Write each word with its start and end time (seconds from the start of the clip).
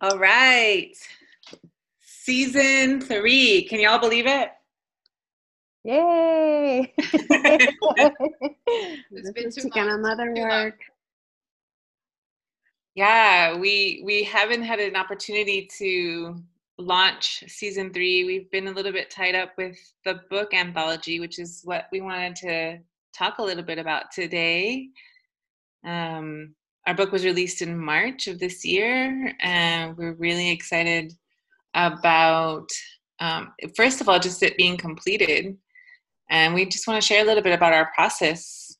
All 0.00 0.18
right. 0.18 0.94
Season 2.02 3.00
three. 3.00 3.64
Can 3.68 3.80
y'all 3.80 3.98
believe 3.98 4.26
it? 4.26 4.50
Yay! 5.84 6.92
It's 9.10 9.30
been 9.30 9.50
too 9.50 9.70
Chicana 9.70 10.00
long. 10.00 10.02
mother 10.02 10.32
Too 10.34 10.42
long. 10.42 10.64
work. 10.64 10.80
Yeah, 12.94 13.56
we 13.56 14.02
we 14.04 14.22
haven't 14.24 14.62
had 14.62 14.80
an 14.80 14.96
opportunity 14.96 15.68
to 15.78 16.36
launch 16.78 17.44
season 17.46 17.92
three. 17.92 18.24
We've 18.24 18.50
been 18.50 18.68
a 18.68 18.72
little 18.72 18.92
bit 18.92 19.10
tied 19.10 19.34
up 19.34 19.52
with 19.56 19.78
the 20.04 20.20
book 20.30 20.52
anthology, 20.54 21.20
which 21.20 21.38
is 21.38 21.62
what 21.64 21.86
we 21.92 22.00
wanted 22.00 22.36
to 22.36 22.78
talk 23.16 23.38
a 23.38 23.42
little 23.42 23.62
bit 23.62 23.78
about 23.78 24.10
today. 24.12 24.88
Um, 25.84 26.54
our 26.86 26.94
book 26.94 27.10
was 27.10 27.24
released 27.24 27.62
in 27.62 27.76
March 27.76 28.28
of 28.28 28.38
this 28.38 28.64
year, 28.64 29.32
and 29.40 29.96
we're 29.96 30.14
really 30.14 30.50
excited 30.50 31.12
about 31.74 32.68
um, 33.18 33.52
first 33.74 34.00
of 34.00 34.08
all 34.08 34.20
just 34.20 34.42
it 34.42 34.56
being 34.56 34.76
completed, 34.76 35.56
and 36.30 36.54
we 36.54 36.64
just 36.64 36.86
want 36.86 37.00
to 37.00 37.06
share 37.06 37.22
a 37.22 37.26
little 37.26 37.42
bit 37.42 37.54
about 37.54 37.72
our 37.72 37.90
process. 37.94 38.76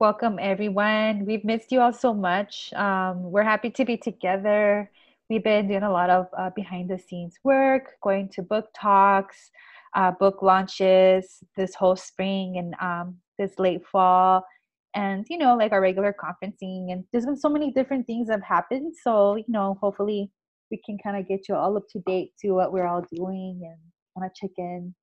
Welcome, 0.00 0.38
everyone. 0.40 1.24
We've 1.24 1.44
missed 1.44 1.70
you 1.70 1.80
all 1.80 1.92
so 1.92 2.12
much. 2.12 2.72
Um, 2.72 3.22
we're 3.30 3.44
happy 3.44 3.70
to 3.70 3.84
be 3.84 3.96
together. 3.96 4.90
We've 5.30 5.44
been 5.44 5.68
doing 5.68 5.84
a 5.84 5.90
lot 5.90 6.10
of 6.10 6.26
uh, 6.36 6.50
behind 6.50 6.90
the 6.90 6.98
scenes 6.98 7.38
work, 7.44 7.92
going 8.02 8.28
to 8.30 8.42
book 8.42 8.66
talks, 8.76 9.50
uh, 9.94 10.10
book 10.10 10.42
launches 10.42 11.38
this 11.56 11.76
whole 11.76 11.96
spring 11.96 12.56
and 12.58 12.74
um, 12.80 13.18
this 13.38 13.58
late 13.58 13.86
fall, 13.86 14.44
and 14.94 15.26
you 15.28 15.38
know, 15.38 15.56
like 15.56 15.72
our 15.72 15.80
regular 15.80 16.14
conferencing. 16.14 16.92
And 16.92 17.04
there's 17.12 17.26
been 17.26 17.36
so 17.36 17.48
many 17.48 17.72
different 17.72 18.06
things 18.06 18.28
that 18.28 18.34
have 18.34 18.42
happened. 18.42 18.94
So, 19.02 19.36
you 19.36 19.44
know, 19.48 19.76
hopefully 19.80 20.30
we 20.70 20.80
can 20.84 20.98
kind 21.02 21.16
of 21.16 21.28
get 21.28 21.48
you 21.48 21.54
all 21.54 21.76
up 21.76 21.84
to 21.90 22.00
date 22.06 22.30
to 22.40 22.52
what 22.52 22.72
we're 22.72 22.86
all 22.86 23.04
doing 23.12 23.60
and 23.64 23.78
want 24.14 24.32
to 24.32 24.40
check 24.40 24.52
in. 24.58 24.94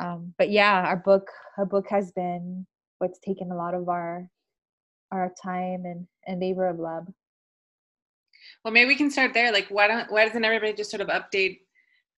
Um, 0.00 0.34
but 0.38 0.50
yeah, 0.50 0.84
our 0.86 0.96
book, 0.96 1.26
our 1.58 1.66
book 1.66 1.86
has 1.90 2.12
been 2.12 2.66
what's 2.98 3.18
taken 3.20 3.50
a 3.50 3.56
lot 3.56 3.74
of 3.74 3.88
our 3.88 4.28
our 5.10 5.32
time 5.42 5.84
and 5.84 6.06
and 6.26 6.40
labor 6.40 6.68
of 6.68 6.78
love. 6.78 7.06
Well, 8.64 8.72
maybe 8.72 8.88
we 8.88 8.96
can 8.96 9.10
start 9.10 9.34
there. 9.34 9.52
Like, 9.52 9.68
why 9.68 9.88
don't 9.88 10.10
why 10.10 10.26
doesn't 10.26 10.44
everybody 10.44 10.72
just 10.72 10.90
sort 10.90 11.00
of 11.00 11.08
update 11.08 11.60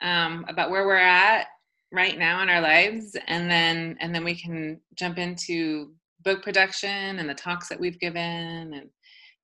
um, 0.02 0.44
about 0.48 0.70
where 0.70 0.86
we're 0.86 0.96
at 0.96 1.46
right 1.92 2.18
now 2.18 2.42
in 2.42 2.48
our 2.48 2.60
lives, 2.60 3.16
and 3.26 3.50
then 3.50 3.96
and 4.00 4.14
then 4.14 4.24
we 4.24 4.34
can 4.34 4.80
jump 4.94 5.18
into 5.18 5.92
book 6.22 6.42
production 6.42 7.18
and 7.18 7.28
the 7.28 7.34
talks 7.34 7.68
that 7.68 7.80
we've 7.80 7.98
given, 7.98 8.74
and 8.74 8.90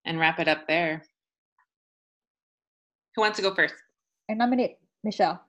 and 0.04 0.18
wrap 0.18 0.38
it 0.38 0.48
up 0.48 0.66
there. 0.66 1.02
Who 3.14 3.22
wants 3.22 3.36
to 3.36 3.42
go 3.42 3.54
first? 3.54 3.74
I 4.30 4.34
nominate 4.34 4.76
Michelle. 5.02 5.40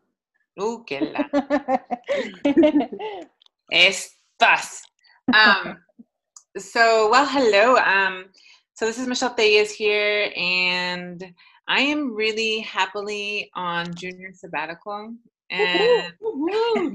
Ooh, 0.60 0.84
que 0.88 1.02
la 1.02 1.24
estás. 3.72 4.82
Um, 5.34 5.78
so, 6.58 7.10
well, 7.12 7.28
hello. 7.28 7.76
Um, 7.76 8.26
so 8.74 8.86
this 8.86 8.98
is 8.98 9.08
Michelle 9.08 9.36
Téllez 9.36 9.72
here, 9.72 10.32
and 10.36 11.24
I 11.68 11.82
am 11.82 12.16
really 12.16 12.62
happily 12.62 13.52
on 13.56 13.94
junior 13.94 14.32
sabbatical. 14.34 15.14
And 15.50 16.14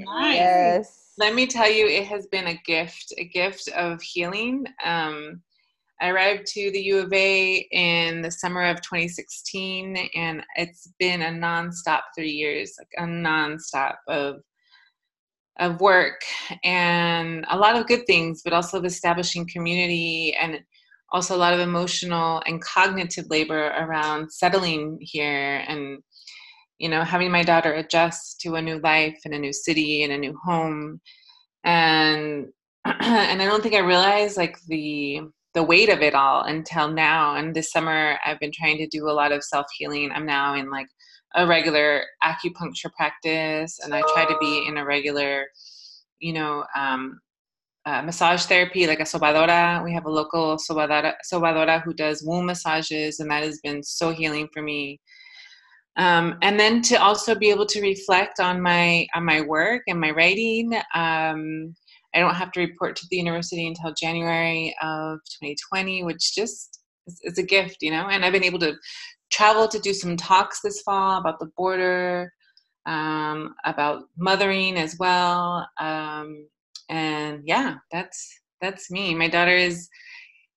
Nice. 0.05 0.35
yes. 0.37 1.13
let 1.19 1.35
me 1.35 1.47
tell 1.47 1.71
you, 1.71 1.87
it 1.87 2.07
has 2.07 2.27
been 2.27 2.49
a 2.49 2.61
gift, 2.65 3.13
a 3.19 3.25
gift 3.25 3.69
of 3.69 4.01
healing. 4.03 4.65
Um, 4.85 5.43
I 6.01 6.09
arrived 6.09 6.47
to 6.49 6.71
the 6.73 6.81
U 6.81 6.99
of 6.99 7.13
A 7.13 7.67
in 7.71 8.23
the 8.23 8.31
summer 8.31 8.65
of 8.65 8.83
2016, 8.83 9.97
and 10.15 10.43
it's 10.57 10.93
been 10.99 11.23
a 11.23 11.27
nonstop 11.27 12.01
three 12.17 12.31
years, 12.31 12.75
like 12.79 12.89
a 12.99 13.09
nonstop 13.09 13.97
of 14.09 14.37
of 15.59 15.81
work 15.81 16.21
and 16.65 17.45
a 17.51 17.57
lot 17.57 17.77
of 17.77 17.87
good 17.87 18.07
things, 18.07 18.41
but 18.43 18.55
also 18.55 18.79
of 18.79 18.85
establishing 18.85 19.47
community 19.47 20.35
and 20.41 20.59
also 21.13 21.37
a 21.37 21.39
lot 21.39 21.53
of 21.53 21.61
emotional 21.61 22.43
and 22.47 22.63
cognitive 22.63 23.27
labor 23.29 23.67
around 23.79 24.33
settling 24.33 24.99
here 25.01 25.63
and 25.69 26.03
you 26.83 26.89
know 26.89 27.05
having 27.05 27.31
my 27.31 27.45
daughter 27.45 27.73
adjust 27.75 28.41
to 28.41 28.57
a 28.57 28.63
new 28.63 28.79
life 28.81 29.21
in 29.25 29.33
a 29.33 29.39
new 29.39 29.53
city 29.53 30.03
and 30.03 30.13
a 30.13 30.19
new 30.19 30.37
home. 30.45 31.01
And 31.65 32.49
and 32.85 33.41
i 33.41 33.45
don't 33.47 33.63
think 33.63 33.77
i 33.77 33.93
realized 33.95 34.37
like 34.37 34.57
the 34.67 35.21
the 35.55 35.63
weight 35.63 35.91
of 35.91 36.01
it 36.01 36.15
all 36.15 36.43
until 36.43 36.91
now. 36.91 37.37
And 37.37 37.55
this 37.55 37.71
summer 37.71 38.19
i've 38.27 38.41
been 38.41 38.53
trying 38.53 38.79
to 38.79 38.89
do 38.89 39.09
a 39.09 39.17
lot 39.21 39.33
of 39.33 39.45
self-healing. 39.45 40.11
I'm 40.13 40.27
now 40.27 40.57
in 40.57 40.71
like 40.71 40.89
a 41.37 41.47
regular 41.47 42.03
acupuncture 42.23 42.93
practice 42.95 43.79
and 43.83 43.95
i 43.95 44.03
try 44.13 44.27
to 44.27 44.37
be 44.39 44.67
in 44.69 44.77
a 44.77 44.85
regular 44.85 45.47
you 46.19 46.33
know 46.35 46.65
um, 46.77 47.21
uh, 47.87 48.03
massage 48.03 48.45
therapy 48.45 48.87
like 48.87 49.01
a 49.01 49.05
sobadora. 49.05 49.83
We 49.83 49.93
have 49.95 50.05
a 50.05 50.11
local 50.11 50.57
sobadora, 50.57 51.15
sobadora 51.33 51.83
who 51.83 51.95
does 51.95 52.23
womb 52.23 52.47
massages 52.47 53.21
and 53.21 53.31
that 53.31 53.45
has 53.45 53.61
been 53.63 53.83
so 53.83 54.11
healing 54.11 54.49
for 54.53 54.63
me 54.63 55.01
um, 55.97 56.39
and 56.43 56.59
then 56.59 56.81
to 56.83 56.97
also 56.97 57.35
be 57.35 57.51
able 57.51 57.67
to 57.67 57.83
reflect 57.83 58.41
on 58.41 58.61
my 58.61 59.07
on 59.15 59.25
my 59.25 59.41
work 59.41 59.83
and 59.87 60.01
my 60.01 60.11
writing 60.11 60.75
um, 60.95 61.75
i 62.15 62.19
don't 62.19 62.35
have 62.35 62.53
to 62.53 62.61
report 62.61 62.97
to 62.97 63.07
the 63.11 63.17
university 63.17 63.67
until 63.67 63.93
january 63.95 64.75
of 64.83 65.19
2020 65.43 66.05
which 66.05 66.35
just 66.35 66.81
is, 67.07 67.21
is 67.25 67.39
a 67.39 67.43
gift 67.43 67.79
you 67.81 67.91
know? 67.91 68.09
And 68.09 68.25
i've 68.25 68.33
been 68.33 68.45
able 68.45 68.61
to 68.61 68.75
travel 69.31 69.67
to 69.69 69.79
do 69.79 69.93
some 69.93 70.17
talks 70.17 70.61
this 70.63 70.83
fall 70.83 71.19
about 71.19 71.39
the 71.41 71.51
border 71.57 72.33
um, 72.85 73.55
about 73.65 74.05
mothering 74.19 74.77
as 74.77 74.97
well 74.99 75.67
um, 75.81 76.47
and 76.89 77.43
yeah 77.45 77.77
that's 77.91 78.43
that's 78.63 78.91
me. 78.91 79.15
My 79.15 79.29
daughter 79.29 79.55
is 79.55 79.89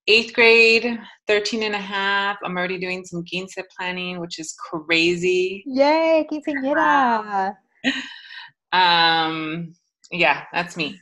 eighth 0.08 0.34
grade 0.34 1.00
13 1.28 1.64
and 1.64 1.76
a 1.76 1.80
half 1.80 2.38
i'm 2.44 2.58
already 2.58 2.78
doing 2.78 3.04
some 3.04 3.24
quince 3.26 3.56
planning 3.78 4.20
which 4.20 4.40
is 4.40 4.56
crazy 4.70 5.64
Yay, 5.66 6.26
quinceañera. 6.32 7.56
um 8.72 9.74
yeah 10.12 10.44
that's 10.54 10.78
me 10.78 11.00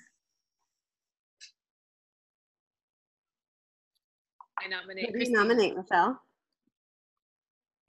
I 4.64 4.68
nominate 4.70 5.08
Who 5.12 5.20
do 5.20 5.26
you 5.26 5.32
nominate, 5.36 5.76
Michelle? 5.76 6.22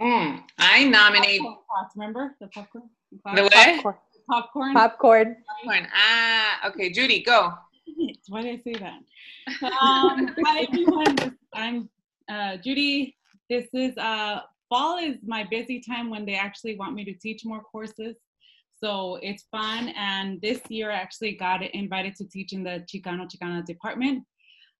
Mm, 0.01 0.43
i 0.59 0.85
nominate 0.85 1.41
Popcorn 1.41 1.57
pots, 1.71 1.95
remember 1.97 2.35
the 2.41 2.49
popcorn? 2.49 2.85
the 3.35 3.43
what 3.45 3.53
Popcorn. 3.53 3.95
Popcorn. 4.29 4.75
Popcorn. 4.75 5.37
Popcorn. 5.47 5.89
ah 5.95 6.67
okay 6.69 6.91
judy 6.91 7.23
go 7.23 7.53
Why 8.29 8.43
did 8.43 8.61
I 8.61 8.63
say 8.63 8.79
that? 8.81 9.01
Um, 9.63 10.35
hi 10.45 10.67
everyone. 10.69 11.17
This- 11.17 11.31
I'm 11.55 11.89
uh, 12.31 12.57
Judy. 12.57 13.17
This 13.51 13.67
is 13.75 13.97
uh, 13.99 14.41
fall 14.69 14.99
is 14.99 15.17
my 15.25 15.45
busy 15.51 15.81
time 15.81 16.11
when 16.11 16.25
they 16.25 16.35
actually 16.35 16.77
want 16.77 16.95
me 16.95 17.05
to 17.05 17.15
teach 17.15 17.45
more 17.45 17.61
courses. 17.61 18.17
So 18.83 19.19
it's 19.23 19.45
fun. 19.51 19.91
And 19.97 20.41
this 20.41 20.61
year 20.69 20.91
I 20.91 20.95
actually 20.95 21.33
got 21.33 21.63
invited 21.63 22.17
to 22.17 22.25
teach 22.29 22.53
in 22.53 22.65
the 22.65 22.85
Chicano 22.93 23.29
Chicana 23.31 23.65
department, 23.65 24.25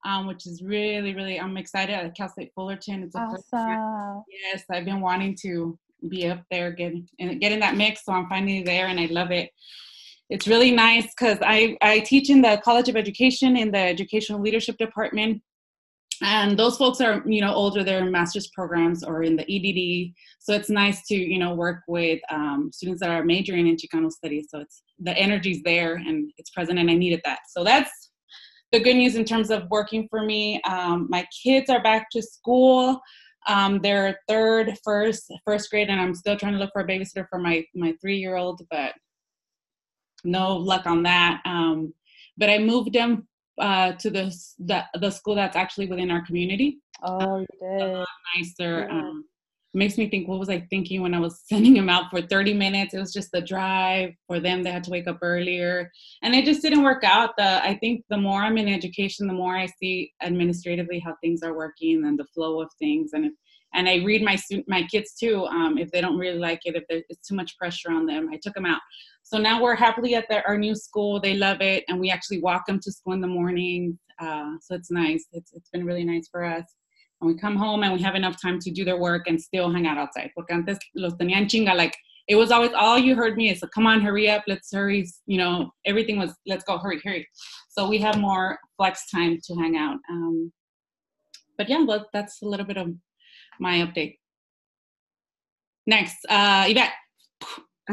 um, 0.05 0.27
which 0.27 0.47
is 0.47 0.63
really, 0.63 1.15
really, 1.15 1.39
I'm 1.39 1.57
excited 1.57 1.95
at 1.95 2.17
Cal 2.17 2.29
State 2.29 2.53
Fullerton. 2.55 3.05
It's 3.05 3.15
a. 3.15 3.21
Awesome. 3.21 4.25
Yes, 4.29 4.65
I've 4.71 4.85
been 4.85 5.01
wanting 5.01 5.37
to 5.43 5.79
be 6.09 6.27
up 6.29 6.43
there, 6.51 6.71
get 6.73 6.93
in, 7.19 7.39
get 7.39 7.53
in 7.53 7.61
that 7.61 7.77
mix. 7.77 8.05
So 8.05 8.13
I'm 8.13 8.29
finally 8.29 8.63
there, 8.63 8.87
and 8.89 8.99
I 8.99 9.07
love 9.07 9.31
it. 9.31 9.51
It's 10.31 10.49
really 10.49 10.71
nice 10.71 11.07
because 11.07 11.39
I 11.43 11.77
I 11.83 12.01
teach 12.01 12.31
in 12.31 12.41
the 12.41 12.61
College 12.65 12.89
of 12.89 12.97
Education 12.97 13.57
in 13.57 13.71
the 13.71 13.79
Educational 13.79 14.41
Leadership 14.41 14.79
Department, 14.79 15.43
and 16.23 16.59
those 16.59 16.79
folks 16.79 17.01
are 17.01 17.23
you 17.27 17.43
know 17.43 17.53
older. 17.53 17.85
They're 17.85 18.05
in 18.05 18.11
master's 18.11 18.49
programs 18.49 19.05
or 19.05 19.23
in 19.23 19.37
the 19.37 19.45
EDD. 19.45 20.15
So 20.41 20.55
it's 20.55 20.71
nice 20.71 21.07
to 21.09 21.15
you 21.15 21.39
know 21.39 21.55
work 21.55 21.83
with 21.89 22.21
um, 22.31 22.71
students 22.73 23.01
that 23.01 23.11
are 23.11 23.25
majoring 23.25 23.67
in 23.67 23.77
Chicano 23.77 24.11
studies. 24.11 24.47
So 24.51 24.61
it's 24.61 24.83
the 24.99 25.17
energy's 25.17 25.63
there 25.63 25.97
and 25.97 26.31
it's 26.39 26.51
present, 26.51 26.79
and 26.79 26.91
I 26.91 26.95
needed 26.95 27.21
that. 27.25 27.41
So 27.51 27.63
that's 27.63 28.11
the 28.73 28.81
good 28.81 28.97
news 28.97 29.17
in 29.17 29.25
terms 29.25 29.51
of 29.51 29.69
working 29.71 30.09
for 30.09 30.25
me. 30.25 30.61
Um, 30.63 31.07
my 31.11 31.27
kids 31.43 31.69
are 31.69 31.83
back 31.83 32.09
to 32.13 32.23
school. 32.23 33.01
Um, 33.47 33.81
they're 33.83 34.19
third, 34.27 34.79
first, 34.83 35.31
first 35.45 35.71
grade, 35.71 35.91
and 35.91 36.01
I'm 36.01 36.15
still 36.15 36.37
trying 36.37 36.55
to 36.55 36.59
look 36.59 36.71
for 36.73 36.81
a 36.81 36.87
babysitter 36.87 37.27
for 37.29 37.39
my 37.39 37.63
my 37.75 37.95
three 38.01 38.17
year 38.17 38.37
old, 38.37 38.63
but 38.71 38.95
no 40.25 40.57
luck 40.57 40.87
on 40.87 41.03
that. 41.05 41.41
Um, 41.45 41.95
but 42.37 42.51
I 42.51 42.59
moved 42.59 42.93
them 42.93 43.29
uh, 43.61 43.93
to 43.93 44.11
the, 44.11 44.35
the 44.59 44.85
the 45.01 45.11
school 45.11 45.35
that's 45.35 45.57
actually 45.57 45.87
within 45.87 46.11
our 46.11 46.25
community. 46.27 46.79
Oh, 47.03 47.39
you 47.39 47.47
A 47.63 47.79
did. 47.79 47.93
lot 47.93 48.09
nicer. 48.37 48.87
Yeah. 48.89 48.99
Um, 48.99 49.25
makes 49.75 49.99
me 49.99 50.09
think 50.09 50.29
what 50.29 50.39
was 50.39 50.49
i 50.49 50.61
thinking 50.71 51.03
when 51.03 51.15
i 51.15 51.19
was 51.19 51.43
sending 51.49 51.77
him 51.77 51.89
out 51.89 52.11
for 52.11 52.23
30 52.23 52.55
minutes 52.55 52.95
it 52.95 53.01
was 53.01 53.13
just 53.13 53.31
the 53.33 53.41
drive 53.41 54.11
for 54.27 54.41
them 54.41 54.63
they 54.63 54.71
had 54.71 54.85
to 54.85 54.91
wake 54.91 55.09
up 55.09 55.19
earlier 55.21 55.91
and 56.23 56.35
it 56.35 56.45
just 56.45 56.63
didn't 56.63 56.83
work 56.83 57.05
out 57.05 57.31
the 57.37 57.63
i 57.65 57.77
think 57.81 58.05
the 58.09 58.17
more 58.17 58.43
i'm 58.43 58.57
in 58.57 58.69
education 58.69 59.27
the 59.27 59.33
more 59.35 59.57
i 59.57 59.67
see 59.67 60.13
administratively 60.23 61.01
how 61.01 61.15
things 61.21 61.43
are 61.43 61.57
working 61.57 62.05
and 62.07 62.19
the 62.19 62.27
flow 62.35 62.61
of 62.63 62.69
things 62.79 63.11
and 63.13 63.27
if, 63.27 63.33
and 63.75 63.89
i 63.89 63.97
read 64.05 64.23
my 64.23 64.39
my 64.69 64.83
kids 64.85 65.15
too 65.19 65.45
um, 65.47 65.77
if 65.77 65.91
they 65.91 66.01
don't 66.01 66.19
really 66.19 66.39
like 66.39 66.61
it 66.65 66.77
if 66.77 66.85
it's 66.89 67.27
too 67.27 67.35
much 67.35 67.57
pressure 67.59 67.91
on 67.91 68.07
them 68.07 68.29
i 68.33 68.39
took 68.43 68.55
them 68.55 68.67
out 68.67 68.81
so 69.35 69.41
now 69.41 69.61
we're 69.61 69.75
happily 69.75 70.15
at 70.15 70.27
our 70.47 70.57
new 70.57 70.77
school 70.77 71.19
they 71.19 71.35
love 71.35 71.61
it 71.61 71.83
and 71.89 71.99
we 71.99 72.09
actually 72.09 72.41
walk 72.41 72.65
them 72.67 72.79
to 72.79 72.93
school 72.93 73.15
in 73.15 73.21
the 73.21 73.27
morning 73.27 73.99
uh, 74.21 74.53
so 74.61 74.77
it's 74.77 74.93
nice 74.93 75.27
it's, 75.33 75.53
it's 75.53 75.71
been 75.71 75.85
really 75.85 76.05
nice 76.05 76.29
for 76.31 76.45
us 76.45 76.77
and 77.21 77.33
we 77.33 77.39
come 77.39 77.57
home 77.57 77.83
and 77.83 77.93
we 77.93 78.03
have 78.03 78.15
enough 78.15 78.41
time 78.41 78.59
to 78.61 78.71
do 78.71 78.85
their 78.85 78.99
work 78.99 79.27
and 79.27 79.41
still 79.41 79.71
hang 79.71 79.87
out 79.87 79.99
outside. 79.99 80.31
Porque 80.35 80.51
antes 80.51 80.79
los 80.95 81.15
tenían 81.15 81.47
chinga, 81.47 81.75
like 81.75 81.97
it 82.29 82.37
was 82.37 82.51
always 82.51 82.73
all 82.77 82.99
you 82.99 83.15
heard 83.15 83.37
me 83.37 83.51
is 83.51 83.63
come 83.75 83.87
on, 83.87 84.01
hurry 84.01 84.29
up, 84.29 84.43
let's 84.47 84.73
hurry. 84.73 85.07
You 85.27 85.39
know, 85.39 85.71
everything 85.85 86.19
was 86.19 86.35
let's 86.47 86.65
go, 86.65 86.79
hurry, 86.79 87.01
hurry. 87.05 87.27
So 87.71 87.89
we 87.89 87.99
have 87.99 88.19
more 88.19 88.59
flex 88.77 89.11
time 89.11 89.39
to 89.45 89.55
hang 89.55 89.77
out. 89.77 89.99
Um, 90.11 90.53
but 91.57 91.69
yeah, 91.69 91.83
well, 91.85 92.07
that's 92.13 92.43
a 92.43 92.47
little 92.47 92.67
bit 92.67 92.77
of 92.77 92.89
my 93.59 93.77
update. 93.79 94.19
Next, 95.87 96.17
uh, 96.29 96.65
Yvette. 96.69 96.93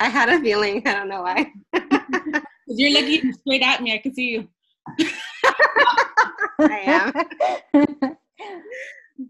I 0.00 0.08
had 0.08 0.28
a 0.28 0.40
feeling. 0.40 0.86
I 0.86 0.94
don't 0.94 1.08
know 1.08 1.22
why. 1.22 1.50
You're 2.68 2.92
looking 2.92 3.32
straight 3.32 3.62
at 3.62 3.82
me. 3.82 3.94
I 3.94 3.98
can 3.98 4.14
see 4.14 4.28
you. 4.30 4.48
I 6.60 7.12
am. 7.74 8.16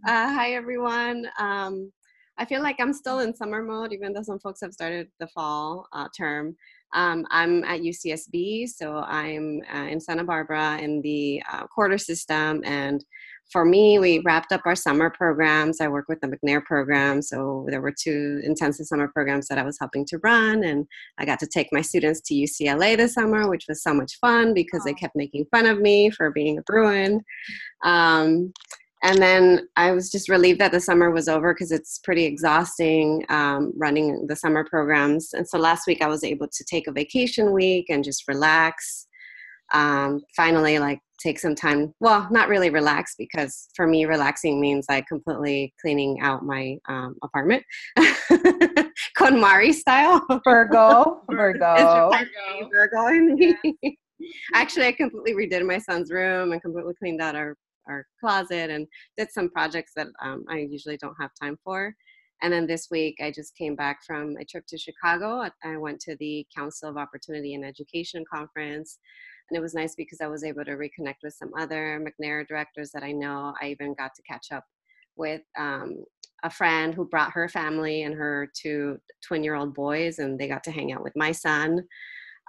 Uh, 0.07 0.29
hi, 0.35 0.53
everyone. 0.53 1.27
Um, 1.39 1.91
I 2.37 2.45
feel 2.45 2.63
like 2.63 2.77
I'm 2.81 2.93
still 2.93 3.21
in 3.21 3.35
summer 3.35 3.63
mode, 3.63 3.93
even 3.93 4.13
though 4.13 4.23
some 4.23 4.39
folks 4.41 4.61
have 4.61 4.73
started 4.73 5.09
the 5.21 5.29
fall 5.29 5.87
uh, 5.93 6.09
term. 6.17 6.57
Um, 6.93 7.27
I'm 7.31 7.65
at 7.65 7.81
UCSB, 7.81 8.69
so 8.69 8.97
I'm 8.97 9.63
uh, 9.75 9.87
in 9.87 10.01
Santa 10.01 10.25
Barbara 10.25 10.79
in 10.79 11.01
the 11.01 11.43
uh, 11.51 11.67
quarter 11.67 11.99
system. 11.99 12.63
And 12.65 13.05
for 13.51 13.65
me, 13.65 13.99
we 13.99 14.23
wrapped 14.25 14.53
up 14.53 14.63
our 14.65 14.75
summer 14.75 15.11
programs. 15.11 15.81
I 15.81 15.89
work 15.89 16.07
with 16.09 16.21
the 16.21 16.29
McNair 16.29 16.65
program, 16.65 17.23
so 17.23 17.67
there 17.71 17.81
were 17.81 17.95
two 17.97 18.41
intensive 18.43 18.87
summer 18.87 19.09
programs 19.09 19.49
that 19.49 19.59
I 19.59 19.63
was 19.63 19.79
helping 19.79 20.05
to 20.07 20.19
run. 20.23 20.65
And 20.65 20.87
I 21.19 21.25
got 21.25 21.39
to 21.41 21.47
take 21.47 21.69
my 21.71 21.83
students 21.83 22.21
to 22.23 22.35
UCLA 22.35 22.97
this 22.97 23.15
summer, 23.15 23.49
which 23.49 23.67
was 23.69 23.83
so 23.83 23.95
much 23.95 24.19
fun 24.21 24.55
because 24.55 24.83
they 24.85 24.95
kept 24.95 25.17
making 25.17 25.47
fun 25.51 25.67
of 25.67 25.81
me 25.81 26.11
for 26.11 26.31
being 26.31 26.59
a 26.59 26.63
Bruin. 26.63 27.21
Um, 27.85 28.53
and 29.05 29.21
then 29.21 29.69
I 29.77 29.93
was 29.93 30.11
just 30.11 30.31
relieved 30.31 30.61
that 30.61 30.73
the 30.73 30.81
summer 30.81 31.11
was 31.11 31.29
over 31.29 31.53
because 31.53 31.71
it's 31.71 31.99
pretty 31.99 32.25
exhausting 32.25 33.23
um, 33.29 33.71
running 33.77 34.27
the 34.27 34.35
summer 34.35 34.65
programs. 34.65 35.35
And 35.35 35.47
so 35.47 35.59
last 35.59 35.87
week 35.87 36.01
I 36.01 36.09
was 36.09 36.25
able 36.25 36.49
to 36.49 36.65
take 36.65 36.87
a 36.87 36.93
vacation 36.93 37.53
week 37.53 37.87
and 37.91 38.03
just 38.03 38.27
relax. 38.27 39.07
Um, 39.75 40.23
finally, 40.37 40.79
like 40.79 41.01
take 41.21 41.39
some 41.39 41.55
time. 41.55 41.93
Well, 42.01 42.29
not 42.31 42.49
really 42.49 42.71
relax 42.71 43.15
because 43.19 43.69
for 43.75 43.87
me, 43.87 44.05
relaxing 44.05 44.61
means 44.61 44.87
like 44.89 45.07
completely 45.07 45.75
cleaning 45.81 46.21
out 46.23 46.45
my 46.45 46.79
um, 46.89 47.17
apartment, 47.23 47.65
KonMari 49.19 49.75
style. 49.75 50.25
Virgo, 50.45 51.23
Virgo, 51.31 52.11
Virgo, 52.11 52.69
Virgo 52.73 53.07
in 53.09 53.35
me. 53.35 53.99
Actually, 54.55 54.87
I 54.87 54.93
completely 54.93 55.35
redid 55.35 55.67
my 55.67 55.79
son's 55.79 56.11
room 56.11 56.53
and 56.53 56.63
completely 56.63 56.95
cleaned 56.99 57.21
out 57.21 57.35
our 57.35 57.57
our 57.89 58.07
closet 58.19 58.71
and 58.71 58.87
did 59.19 59.31
some 59.31 59.51
projects 59.51 59.93
that 59.95 60.07
um, 60.23 60.45
I 60.49 60.59
usually 60.59 60.97
don't 60.97 61.17
have 61.21 61.31
time 61.41 61.59
for. 61.63 61.95
And 62.43 62.53
then 62.53 62.67
this 62.67 62.89
week, 62.91 63.17
I 63.23 63.31
just 63.31 63.57
came 63.57 63.77
back 63.77 64.01
from 64.07 64.37
a 64.41 64.45
trip 64.45 64.65
to 64.69 64.79
Chicago. 64.79 65.49
I 65.65 65.77
went 65.77 66.01
to 66.01 66.17
the 66.19 66.47
Council 66.55 66.89
of 66.89 66.97
Opportunity 66.97 67.55
and 67.55 67.65
Education 67.65 68.25
conference. 68.33 68.99
And 69.51 69.57
it 69.57 69.61
was 69.61 69.75
nice 69.75 69.95
because 69.95 70.21
I 70.21 70.27
was 70.27 70.45
able 70.45 70.65
to 70.65 70.73
reconnect 70.73 71.23
with 71.23 71.35
some 71.35 71.51
other 71.59 72.01
McNair 72.01 72.47
directors 72.47 72.91
that 72.93 73.03
I 73.03 73.13
know. 73.13 73.53
I 73.61 73.69
even 73.69 73.95
got 73.95 74.13
to 74.15 74.23
catch 74.23 74.47
up 74.53 74.65
with 75.17 75.43
um, 75.59 76.05
a 76.43 76.51
friend 76.51 76.95
who 76.95 77.07
brought 77.07 77.33
her 77.33 77.49
family 77.49 78.03
and 78.03 78.15
her 78.15 78.51
two 78.61 78.99
twin 79.27 79.45
year 79.45 79.55
old 79.55 79.75
boys, 79.75 80.19
and 80.19 80.39
they 80.39 80.49
got 80.49 80.65
to 80.65 80.71
hang 80.71 80.93
out 80.93 81.03
with 81.03 81.15
my 81.17 81.33
son. 81.33 81.83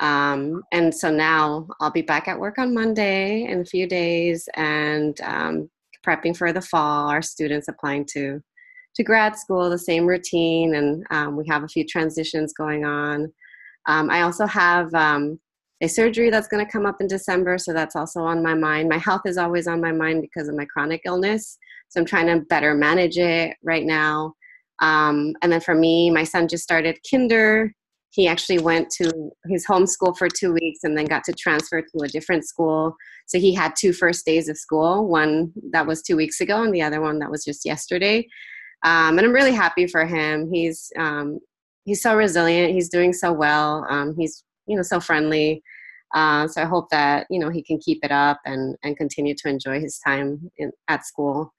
Um, 0.02 0.62
and 0.74 0.94
so 0.94 1.10
now 1.10 1.68
I'll 1.80 1.92
be 1.92 2.02
back 2.02 2.28
at 2.28 2.40
work 2.40 2.58
on 2.58 2.74
Monday 2.74 3.44
in 3.44 3.62
a 3.62 3.66
few 3.66 3.88
days 3.88 4.48
and 4.56 5.20
um, 5.22 5.70
prepping 6.06 6.36
for 6.36 6.52
the 6.52 6.62
fall. 6.62 7.08
Our 7.10 7.22
students 7.22 7.68
applying 7.68 8.06
to 8.14 8.42
to 8.96 9.04
grad 9.04 9.38
school, 9.38 9.70
the 9.70 9.78
same 9.78 10.06
routine, 10.06 10.76
and 10.76 11.06
um, 11.12 11.36
we 11.36 11.46
have 11.50 11.64
a 11.64 11.68
few 11.68 11.86
transitions 11.86 12.54
going 12.54 12.86
on. 12.86 13.32
Um, 13.88 14.10
I 14.10 14.22
also 14.22 14.46
have 14.46 14.94
um, 14.94 15.38
a 15.82 15.88
surgery 15.88 16.30
that's 16.30 16.48
going 16.48 16.66
to 16.66 16.72
come 16.72 16.86
up 16.86 16.98
in 17.00 17.08
December, 17.08 17.58
so 17.58 17.74
that's 17.74 17.96
also 17.96 18.22
on 18.22 18.42
my 18.42 18.54
mind. 18.54 18.90
My 18.90 18.98
health 18.98 19.22
is 19.26 19.38
always 19.38 19.68
on 19.68 19.82
my 19.82 19.92
mind 19.92 20.22
because 20.22 20.48
of 20.48 20.56
my 20.56 20.66
chronic 20.66 21.02
illness, 21.06 21.58
so 21.90 22.00
I'm 22.00 22.06
trying 22.06 22.28
to 22.28 22.46
better 22.46 22.74
manage 22.74 23.18
it 23.18 23.56
right 23.64 23.86
now. 23.86 24.34
Um, 24.80 25.34
and 25.42 25.52
then 25.52 25.62
for 25.62 25.76
me, 25.76 26.10
my 26.12 26.24
son 26.24 26.48
just 26.48 26.64
started 26.64 26.98
kinder 27.10 27.72
he 28.16 28.30
actually 28.30 28.60
went 28.60 28.90
to 28.92 29.12
his 29.48 29.66
home 29.66 29.86
school 29.86 30.16
for 30.16 30.30
two 30.30 30.54
weeks 30.54 30.80
and 30.84 30.98
then 30.98 31.04
got 31.04 31.26
to 31.26 31.34
transfer 31.34 31.82
to 31.82 32.04
a 32.04 32.08
different 32.08 32.48
school. 32.48 32.96
So 33.28 33.40
he 33.40 33.54
had 33.54 33.74
two 33.78 33.92
first 33.92 34.26
days 34.26 34.48
of 34.48 34.58
school, 34.58 35.10
one 35.10 35.52
that 35.74 35.86
was 35.86 36.02
two 36.02 36.16
weeks 36.16 36.40
ago 36.40 36.64
and 36.64 36.74
the 36.74 36.82
other 36.82 37.02
one 37.02 37.20
that 37.20 37.30
was 37.30 37.44
just 37.44 37.66
yesterday. 37.66 38.26
Um, 38.86 39.18
and 39.18 39.28
I'm 39.28 39.34
really 39.34 39.52
happy 39.52 39.86
for 39.86 40.06
him. 40.06 40.50
He's 40.50 40.94
um, 40.98 41.40
he's 41.84 42.02
so 42.02 42.16
resilient. 42.16 42.74
He's 42.74 42.88
doing 42.88 43.12
so 43.12 43.34
well. 43.34 43.86
Um, 43.90 44.16
he's 44.18 44.45
you 44.68 44.76
know 44.76 44.84
so 44.84 45.00
friendly. 45.00 45.64
Uh, 46.14 46.48
so 46.48 46.62
I 46.62 46.66
hope 46.66 46.90
that 46.92 47.28
you 47.30 47.40
know 47.40 47.50
he 47.50 47.64
can 47.64 47.80
keep 47.80 48.00
it 48.04 48.12
up 48.12 48.40
and 48.46 48.76
and 48.84 48.98
continue 48.98 49.36
to 49.36 49.50
enjoy 49.50 49.80
his 49.80 50.00
time 50.00 50.52
in, 50.58 50.72
at 50.88 51.06
school. 51.06 51.54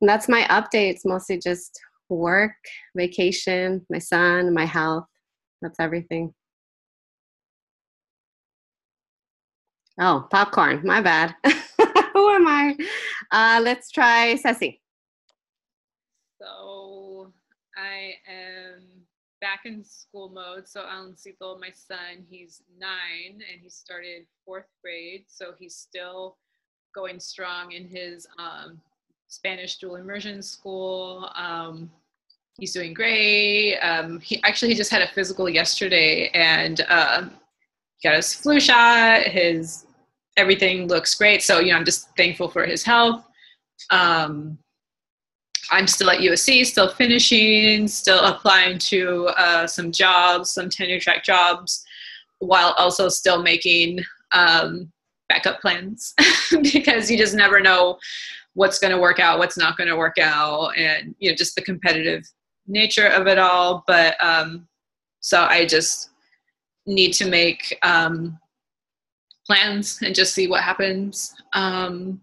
And 0.00 0.08
that's 0.08 0.28
my 0.28 0.42
updates. 0.42 1.00
Mostly 1.04 1.38
just 1.38 1.78
work, 2.08 2.52
vacation, 2.96 3.84
my 3.90 3.98
son, 3.98 4.54
my 4.54 4.64
health. 4.64 5.06
That's 5.62 5.80
everything. 5.80 6.34
Oh, 10.00 10.26
popcorn. 10.30 10.82
My 10.84 11.00
bad. 11.00 11.34
Who 11.44 12.30
am 12.30 12.46
I? 12.46 12.76
Uh, 13.32 13.60
let's 13.62 13.90
try 13.90 14.36
Ceci. 14.36 14.80
So 16.40 16.77
back 19.40 19.60
in 19.64 19.84
school 19.84 20.28
mode. 20.28 20.68
So 20.68 20.82
Aloncito, 20.82 21.60
my 21.60 21.70
son, 21.72 22.24
he's 22.28 22.62
nine 22.78 23.40
and 23.50 23.60
he 23.62 23.68
started 23.68 24.26
fourth 24.44 24.68
grade. 24.82 25.24
So 25.28 25.52
he's 25.58 25.74
still 25.74 26.36
going 26.94 27.20
strong 27.20 27.72
in 27.72 27.86
his 27.86 28.26
um, 28.38 28.80
Spanish 29.28 29.78
dual 29.78 29.96
immersion 29.96 30.42
school. 30.42 31.30
Um, 31.34 31.90
he's 32.58 32.72
doing 32.72 32.94
great. 32.94 33.78
Um, 33.78 34.20
he 34.20 34.42
actually 34.42 34.68
he 34.68 34.74
just 34.74 34.90
had 34.90 35.02
a 35.02 35.08
physical 35.08 35.48
yesterday 35.48 36.30
and 36.34 36.80
uh, 36.88 37.28
got 38.02 38.16
his 38.16 38.34
flu 38.34 38.60
shot. 38.60 39.22
His 39.22 39.86
everything 40.36 40.88
looks 40.88 41.14
great. 41.14 41.42
So 41.42 41.60
you 41.60 41.72
know, 41.72 41.78
I'm 41.78 41.84
just 41.84 42.08
thankful 42.16 42.48
for 42.48 42.64
his 42.64 42.82
health. 42.82 43.24
Um, 43.90 44.58
I'm 45.70 45.86
still 45.86 46.10
at 46.10 46.20
USC, 46.20 46.64
still 46.64 46.88
finishing, 46.90 47.88
still 47.88 48.20
applying 48.20 48.78
to 48.78 49.26
uh, 49.36 49.66
some 49.66 49.92
jobs, 49.92 50.50
some 50.50 50.70
tenure 50.70 51.00
track 51.00 51.24
jobs, 51.24 51.84
while 52.38 52.74
also 52.78 53.08
still 53.08 53.42
making 53.42 54.00
um, 54.32 54.90
backup 55.28 55.60
plans 55.60 56.14
because 56.62 57.10
you 57.10 57.18
just 57.18 57.34
never 57.34 57.60
know 57.60 57.98
what's 58.54 58.78
going 58.78 58.92
to 58.92 59.00
work 59.00 59.20
out, 59.20 59.38
what's 59.38 59.58
not 59.58 59.76
going 59.76 59.88
to 59.88 59.96
work 59.96 60.18
out, 60.18 60.76
and 60.76 61.14
you 61.18 61.30
know, 61.30 61.36
just 61.36 61.54
the 61.54 61.62
competitive 61.62 62.24
nature 62.66 63.06
of 63.06 63.26
it 63.26 63.38
all. 63.38 63.84
But 63.86 64.16
um, 64.20 64.66
so 65.20 65.42
I 65.42 65.66
just 65.66 66.10
need 66.86 67.12
to 67.12 67.28
make 67.28 67.76
um, 67.82 68.38
plans 69.46 70.00
and 70.02 70.14
just 70.14 70.34
see 70.34 70.48
what 70.48 70.62
happens. 70.62 71.34
Um, 71.54 72.20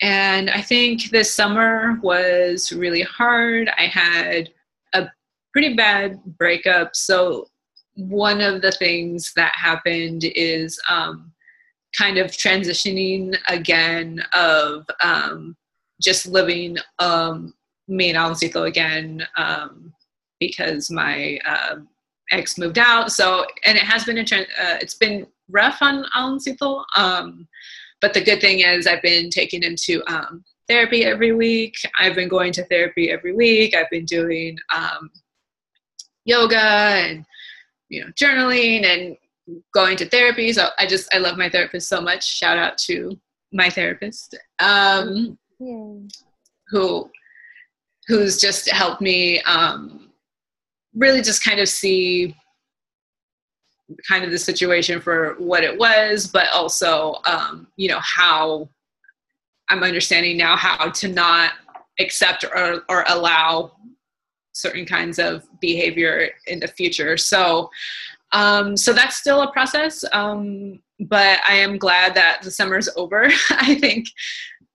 and 0.00 0.48
I 0.50 0.60
think 0.60 1.10
this 1.10 1.34
summer 1.34 1.98
was 2.02 2.72
really 2.72 3.02
hard. 3.02 3.70
I 3.76 3.86
had 3.86 4.50
a 4.94 5.08
pretty 5.52 5.74
bad 5.74 6.22
breakup. 6.38 6.94
So, 6.94 7.48
one 7.94 8.40
of 8.40 8.62
the 8.62 8.70
things 8.70 9.32
that 9.34 9.52
happened 9.56 10.22
is 10.24 10.80
um, 10.88 11.32
kind 11.96 12.16
of 12.18 12.30
transitioning 12.30 13.36
again 13.48 14.22
of 14.34 14.86
um, 15.02 15.56
just 16.00 16.26
living 16.26 16.76
um, 17.00 17.54
me 17.88 18.10
and 18.10 18.18
Aloncito 18.18 18.68
again 18.68 19.26
um, 19.36 19.92
because 20.38 20.92
my 20.92 21.40
uh, 21.44 21.76
ex 22.30 22.56
moved 22.56 22.78
out. 22.78 23.10
So, 23.10 23.44
and 23.64 23.76
it 23.76 23.82
has 23.82 24.04
been 24.04 24.18
a 24.18 24.22
uh, 24.22 24.78
it's 24.80 24.94
been 24.94 25.26
rough 25.48 25.78
on 25.80 26.04
Aloncito. 26.16 26.84
Um, 26.96 27.48
but 28.00 28.14
the 28.14 28.20
good 28.20 28.40
thing 28.40 28.60
is 28.60 28.86
I've 28.86 29.02
been 29.02 29.30
taking 29.30 29.62
him 29.62 29.74
to 29.84 30.02
um, 30.06 30.44
therapy 30.68 31.04
every 31.04 31.32
week. 31.32 31.74
I've 31.98 32.14
been 32.14 32.28
going 32.28 32.52
to 32.52 32.64
therapy 32.66 33.10
every 33.10 33.34
week. 33.34 33.74
I've 33.74 33.90
been 33.90 34.04
doing 34.04 34.58
um, 34.74 35.10
yoga 36.24 36.56
and 36.58 37.24
you 37.88 38.04
know 38.04 38.10
journaling 38.20 38.84
and 38.84 39.16
going 39.74 39.96
to 39.96 40.08
therapy. 40.08 40.52
So 40.52 40.68
I 40.78 40.86
just 40.86 41.12
I 41.14 41.18
love 41.18 41.38
my 41.38 41.48
therapist 41.48 41.88
so 41.88 42.00
much. 42.00 42.24
Shout 42.24 42.58
out 42.58 42.78
to 42.78 43.18
my 43.52 43.70
therapist, 43.70 44.38
um, 44.60 45.38
who 46.68 47.10
who's 48.06 48.40
just 48.40 48.70
helped 48.70 49.00
me 49.00 49.40
um, 49.42 50.10
really 50.94 51.22
just 51.22 51.44
kind 51.44 51.60
of 51.60 51.68
see 51.68 52.34
kind 54.06 54.24
of 54.24 54.30
the 54.30 54.38
situation 54.38 55.00
for 55.00 55.34
what 55.38 55.64
it 55.64 55.78
was, 55.78 56.26
but 56.26 56.48
also 56.52 57.16
um, 57.26 57.66
you 57.76 57.88
know 57.88 58.00
how 58.02 58.68
I'm 59.70 59.82
understanding 59.82 60.36
now 60.36 60.56
how 60.56 60.90
to 60.90 61.08
not 61.08 61.52
accept 62.00 62.44
or, 62.44 62.82
or 62.88 63.04
allow 63.08 63.72
certain 64.52 64.86
kinds 64.86 65.18
of 65.18 65.44
behavior 65.60 66.30
in 66.46 66.60
the 66.60 66.68
future. 66.68 67.16
So 67.16 67.70
um, 68.32 68.76
so 68.76 68.92
that's 68.92 69.16
still 69.16 69.42
a 69.42 69.52
process, 69.52 70.04
um, 70.12 70.80
but 71.00 71.40
I 71.48 71.54
am 71.54 71.78
glad 71.78 72.14
that 72.14 72.40
the 72.42 72.50
summer's 72.50 72.88
over. 72.96 73.30
I 73.50 73.74
think 73.76 74.06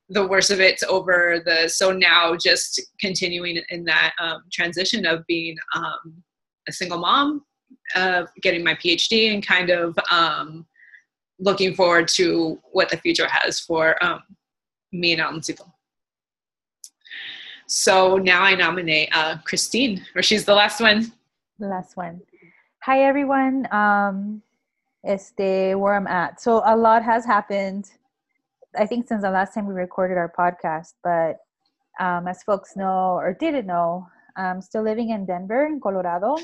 the 0.10 0.28
worst 0.28 0.50
of 0.50 0.60
it's 0.60 0.84
over. 0.84 1.42
The 1.46 1.68
so 1.68 1.92
now 1.92 2.36
just 2.36 2.82
continuing 3.00 3.62
in 3.70 3.84
that 3.86 4.14
um, 4.20 4.44
transition 4.52 5.06
of 5.06 5.26
being 5.28 5.56
um, 5.76 6.24
a 6.68 6.72
single 6.72 6.98
mom, 6.98 7.46
uh, 7.96 8.26
getting 8.42 8.64
my 8.64 8.76
PhD, 8.76 9.34
and 9.34 9.46
kind 9.46 9.70
of 9.70 9.98
um, 10.12 10.66
looking 11.40 11.76
forward 11.76 12.08
to 12.10 12.60
what 12.72 12.90
the 12.90 12.98
future 12.98 13.28
has 13.28 13.60
for 13.60 14.04
um, 14.04 14.22
me 14.92 15.14
and 15.14 15.22
Aloncito. 15.22 15.70
So 17.68 18.18
now 18.18 18.44
I 18.44 18.56
nominate 18.56 19.10
uh, 19.14 19.38
Christine, 19.46 20.06
or 20.16 20.22
she's 20.22 20.46
the 20.46 20.54
last 20.54 20.80
one. 20.80 21.12
The 21.60 21.68
last 21.68 21.98
one. 21.98 22.22
Hi 22.84 23.04
everyone. 23.04 23.68
Um, 23.74 24.42
este 25.06 25.76
where 25.76 25.96
I'm 25.96 26.08
at. 26.08 26.42
So 26.42 26.62
a 26.66 26.76
lot 26.76 27.04
has 27.04 27.26
happened. 27.26 27.92
I 28.78 28.86
think 28.86 29.08
since 29.08 29.22
the 29.22 29.30
last 29.30 29.54
time 29.54 29.68
we 29.68 29.74
recorded 29.74 30.18
our 30.18 30.32
podcast, 30.38 30.94
but 31.04 31.38
um, 32.04 32.28
as 32.28 32.44
folks 32.44 32.76
know 32.76 33.16
or 33.16 33.34
didn't 33.40 33.68
know, 33.68 34.08
I'm 34.36 34.62
still 34.62 34.84
living 34.84 35.10
in 35.12 35.26
Denver, 35.26 35.66
in 35.66 35.80
Colorado. 35.80 36.38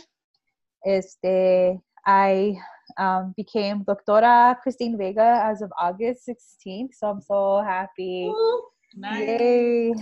Este, 0.85 1.79
I 2.05 2.55
um, 2.97 3.33
became 3.35 3.83
Doctora 3.83 4.55
Christine 4.61 4.97
Vega 4.97 5.41
as 5.45 5.61
of 5.61 5.71
August 5.79 6.27
16th, 6.27 6.93
so 6.93 7.07
I'm 7.07 7.21
so 7.21 7.61
happy. 7.65 8.25
Ooh, 8.25 8.63
nice. 8.95 9.27
Yay! 9.27 9.93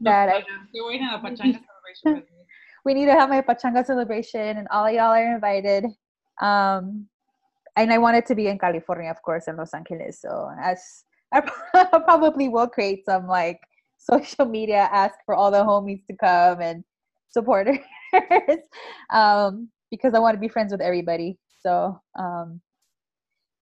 That 0.00 0.28
I, 0.28 0.44
You're 0.72 0.86
waiting 0.86 1.06
on 1.06 1.14
a 1.14 1.22
pachanga 1.22 1.60
celebration. 1.60 2.26
we 2.84 2.94
need 2.94 3.06
to 3.06 3.12
have 3.12 3.28
my 3.28 3.40
pachanga 3.40 3.84
celebration, 3.84 4.58
and 4.58 4.68
all 4.70 4.90
y'all 4.90 5.14
are 5.14 5.34
invited. 5.34 5.86
Um, 6.40 7.08
and 7.76 7.92
I 7.92 7.98
wanted 7.98 8.26
to 8.26 8.34
be 8.34 8.48
in 8.48 8.58
California, 8.58 9.10
of 9.10 9.22
course, 9.22 9.46
in 9.48 9.56
Los 9.56 9.72
Angeles. 9.74 10.20
So 10.20 10.50
as 10.60 11.04
I 11.32 11.40
probably 12.04 12.48
will 12.48 12.68
create 12.68 13.04
some 13.04 13.26
like 13.26 13.60
social 13.98 14.46
media, 14.46 14.88
ask 14.92 15.14
for 15.26 15.34
all 15.34 15.50
the 15.50 15.64
homies 15.64 16.04
to 16.06 16.16
come 16.16 16.60
and 16.60 16.84
supporters, 17.30 17.78
um, 19.10 19.68
because 19.90 20.14
I 20.14 20.18
want 20.18 20.34
to 20.34 20.40
be 20.40 20.48
friends 20.48 20.72
with 20.72 20.80
everybody. 20.80 21.38
So, 21.60 22.00
um, 22.18 22.60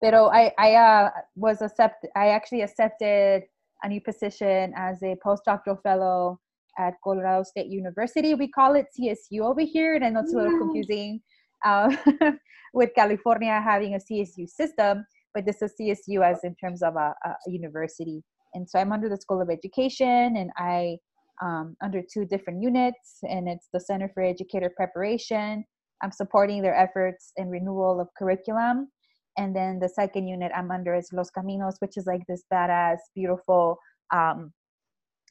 pero 0.01 0.27
I 0.27 0.51
I 0.57 0.75
uh, 0.75 1.09
was 1.35 1.61
accepted. 1.61 2.09
I 2.15 2.29
actually 2.29 2.61
accepted 2.61 3.43
a 3.83 3.87
new 3.89 4.01
position 4.01 4.73
as 4.75 5.01
a 5.03 5.15
postdoctoral 5.25 5.81
fellow 5.81 6.39
at 6.77 6.93
Colorado 7.03 7.43
State 7.43 7.67
University. 7.67 8.33
We 8.33 8.49
call 8.49 8.75
it 8.75 8.87
CSU 8.97 9.41
over 9.41 9.61
here, 9.61 9.95
and 9.95 10.05
I 10.05 10.09
know 10.09 10.21
it's 10.21 10.33
a 10.33 10.37
little 10.37 10.59
confusing 10.59 11.21
uh, 11.65 11.95
with 12.73 12.91
California 12.95 13.59
having 13.59 13.95
a 13.95 13.99
CSU 13.99 14.47
system, 14.47 15.05
but 15.33 15.45
this 15.45 15.61
is 15.61 15.73
CSU 15.79 16.23
as 16.23 16.43
in 16.43 16.55
terms 16.55 16.83
of 16.83 16.95
a, 16.95 17.13
a 17.25 17.35
university. 17.47 18.23
And 18.53 18.69
so 18.69 18.79
I'm 18.79 18.91
under 18.91 19.09
the 19.09 19.17
School 19.17 19.41
of 19.41 19.49
Education, 19.49 20.37
and 20.37 20.49
I 20.57 20.97
um, 21.41 21.75
under 21.83 22.01
two 22.01 22.25
different 22.25 22.61
units, 22.61 23.19
and 23.23 23.47
it's 23.47 23.67
the 23.73 23.79
Center 23.79 24.09
for 24.13 24.23
Educator 24.23 24.71
Preparation. 24.75 25.63
I'm 26.01 26.11
supporting 26.11 26.61
their 26.61 26.75
efforts 26.75 27.31
in 27.37 27.49
renewal 27.49 27.99
of 27.99 28.07
curriculum. 28.17 28.89
And 29.37 29.55
then 29.55 29.79
the 29.79 29.89
second 29.89 30.27
unit 30.27 30.51
I'm 30.55 30.71
under 30.71 30.95
is 30.95 31.13
Los 31.13 31.29
Caminos, 31.31 31.75
which 31.79 31.97
is 31.97 32.07
like 32.07 32.21
this 32.27 32.43
badass, 32.51 32.97
beautiful 33.15 33.77
um, 34.13 34.51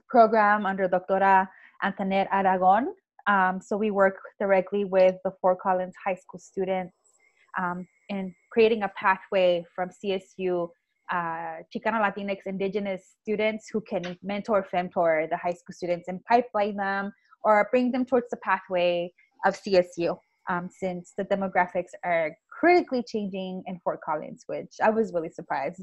program 0.09 0.65
under 0.67 0.89
Doctora 0.89 1.49
Antoinette 1.83 2.29
Aragon. 2.33 2.95
Um, 3.27 3.61
so 3.61 3.77
we 3.77 3.91
work 3.91 4.19
directly 4.39 4.85
with 4.85 5.17
the 5.25 5.33
Fort 5.41 5.59
Collins 5.61 5.95
High 6.05 6.15
School 6.15 6.39
students 6.39 6.95
um, 7.59 7.87
in 8.09 8.33
creating 8.53 8.83
a 8.83 8.93
pathway 8.97 9.65
from 9.75 9.91
CSU 9.91 10.69
uh, 11.11 11.63
Chicana 11.75 12.01
Latinx 12.03 12.39
Indigenous 12.47 13.15
students 13.23 13.69
who 13.73 13.81
can 13.81 14.17
mentor, 14.23 14.67
femtor 14.73 15.29
the 15.31 15.37
high 15.37 15.53
school 15.53 15.73
students 15.73 16.09
and 16.09 16.25
pipeline 16.25 16.77
them 16.77 17.13
or 17.45 17.69
bring 17.71 17.93
them 17.93 18.05
towards 18.05 18.29
the 18.31 18.37
pathway 18.39 19.13
of 19.45 19.55
CSU. 19.55 20.19
Um, 20.49 20.69
since 20.71 21.13
the 21.19 21.25
demographics 21.25 21.91
are 22.05 22.37
critically 22.49 23.03
changing 23.03 23.65
in 23.67 23.81
Fort 23.81 24.01
Collins, 24.01 24.45
which 24.47 24.77
I 24.83 24.91
was 24.91 25.13
really 25.13 25.29
surprised. 25.29 25.83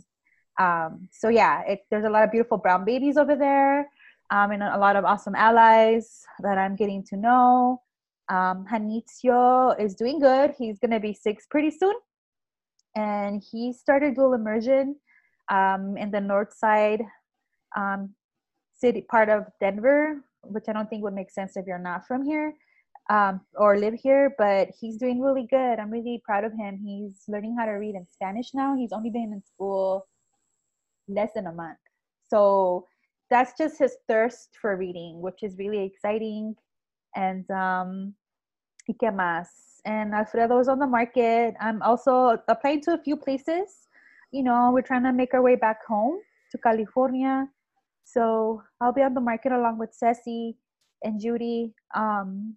Um, 0.60 1.10
so 1.12 1.29
yeah, 1.29 1.63
it, 1.67 1.79
there's 1.89 2.05
a 2.05 2.10
lot 2.10 2.24
of 2.24 2.32
beautiful 2.32 2.58
brown 2.58 2.86
babies 2.86 3.17
over 3.17 3.36
there 3.36 3.89
um, 4.32 4.51
and 4.51 4.63
a 4.63 4.77
lot 4.77 4.96
of 4.96 5.05
awesome 5.05 5.36
allies 5.36 6.24
that 6.41 6.58
I'm 6.58 6.75
getting 6.75 7.03
to 7.05 7.17
know. 7.17 7.82
Um, 8.29 8.65
is 9.79 9.96
doing 9.96 10.20
good. 10.20 10.53
He's 10.58 10.79
to 10.91 11.00
be 11.00 11.13
six 11.13 11.46
pretty 11.50 11.72
soon. 11.72 11.93
And 12.96 13.43
he 13.51 13.74
started 13.74 14.15
dual 14.15 14.34
immersion 14.34 14.96
um, 15.51 15.98
in 15.98 16.10
the 16.12 16.22
north 16.22 16.53
side 16.53 17.01
um, 17.75 18.13
city 18.74 19.01
part 19.01 19.29
of 19.29 19.46
Denver, 19.60 20.24
which 20.43 20.65
I 20.67 20.74
don't 20.74 20.89
think 20.89 21.03
would 21.03 21.13
make 21.13 21.32
sense 21.32 21.58
if 21.58 21.65
you're 21.67 21.77
not 21.79 22.08
from 22.08 22.24
here 22.24 22.53
um, 23.10 23.42
or 23.56 23.78
live 23.78 23.94
here. 23.94 24.36
But 24.38 24.70
he's 24.80 24.98
doing 24.98 25.22
really 25.22 25.48
good. 25.50 25.80
I'm 25.80 25.92
really 25.92 26.22
proud 26.24 26.44
of 26.44 26.54
him. 26.54 26.80
He's 26.84 27.24
learning 27.28 27.56
how 27.58 27.66
to 27.66 27.74
read 27.74 27.96
in 27.96 28.06
Spanish 28.06 28.54
now. 28.54 28.76
He's 28.76 28.94
only 28.94 29.10
been 29.10 29.34
in 29.34 29.44
school 29.44 30.08
less 31.08 31.32
than 31.36 31.48
a 31.48 31.52
month. 31.52 31.78
So 32.30 32.88
that's 33.30 33.54
just 33.58 33.80
his 33.80 33.98
thirst 34.08 34.50
for 34.62 34.78
reading, 34.78 35.22
which 35.22 35.44
is 35.44 35.58
really 35.58 35.84
exciting. 35.84 36.56
And 37.16 37.50
um, 37.52 38.14
¿y 38.88 38.96
qué 39.02 39.12
más? 39.12 39.48
And 39.86 40.14
Alfredo's 40.14 40.68
on 40.68 40.80
the 40.80 40.88
market. 40.88 41.56
I'm 41.60 41.82
also 41.82 42.38
applying 42.48 42.82
to 42.82 42.94
a 42.94 42.98
few 42.98 43.18
places. 43.18 43.88
You 44.32 44.44
know, 44.44 44.72
we're 44.74 44.82
trying 44.82 45.04
to 45.04 45.14
make 45.14 45.34
our 45.34 45.42
way 45.42 45.56
back 45.56 45.86
home 45.86 46.20
to 46.52 46.58
California. 46.58 47.48
So 48.06 48.62
I'll 48.82 48.94
be 48.94 49.02
on 49.02 49.14
the 49.14 49.22
market 49.22 49.52
along 49.52 49.78
with 49.80 49.94
Ceci 49.94 50.56
and 51.04 51.20
Judy, 51.20 51.74
um, 51.96 52.56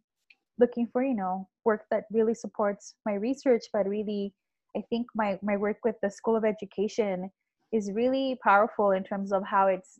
looking 0.58 0.86
for, 0.92 1.02
you 1.02 1.14
know, 1.14 1.48
work 1.64 1.84
that 1.90 2.04
really 2.10 2.34
supports 2.34 2.94
my 3.04 3.14
research, 3.14 3.64
but 3.72 3.86
really, 3.86 4.32
I 4.76 4.82
think 4.90 5.06
my, 5.14 5.38
my 5.42 5.56
work 5.56 5.78
with 5.84 5.96
the 6.02 6.10
School 6.10 6.36
of 6.36 6.44
Education 6.44 7.30
is 7.72 7.90
really 7.92 8.38
powerful 8.42 8.92
in 8.92 9.02
terms 9.04 9.32
of 9.32 9.44
how 9.44 9.66
it's 9.66 9.98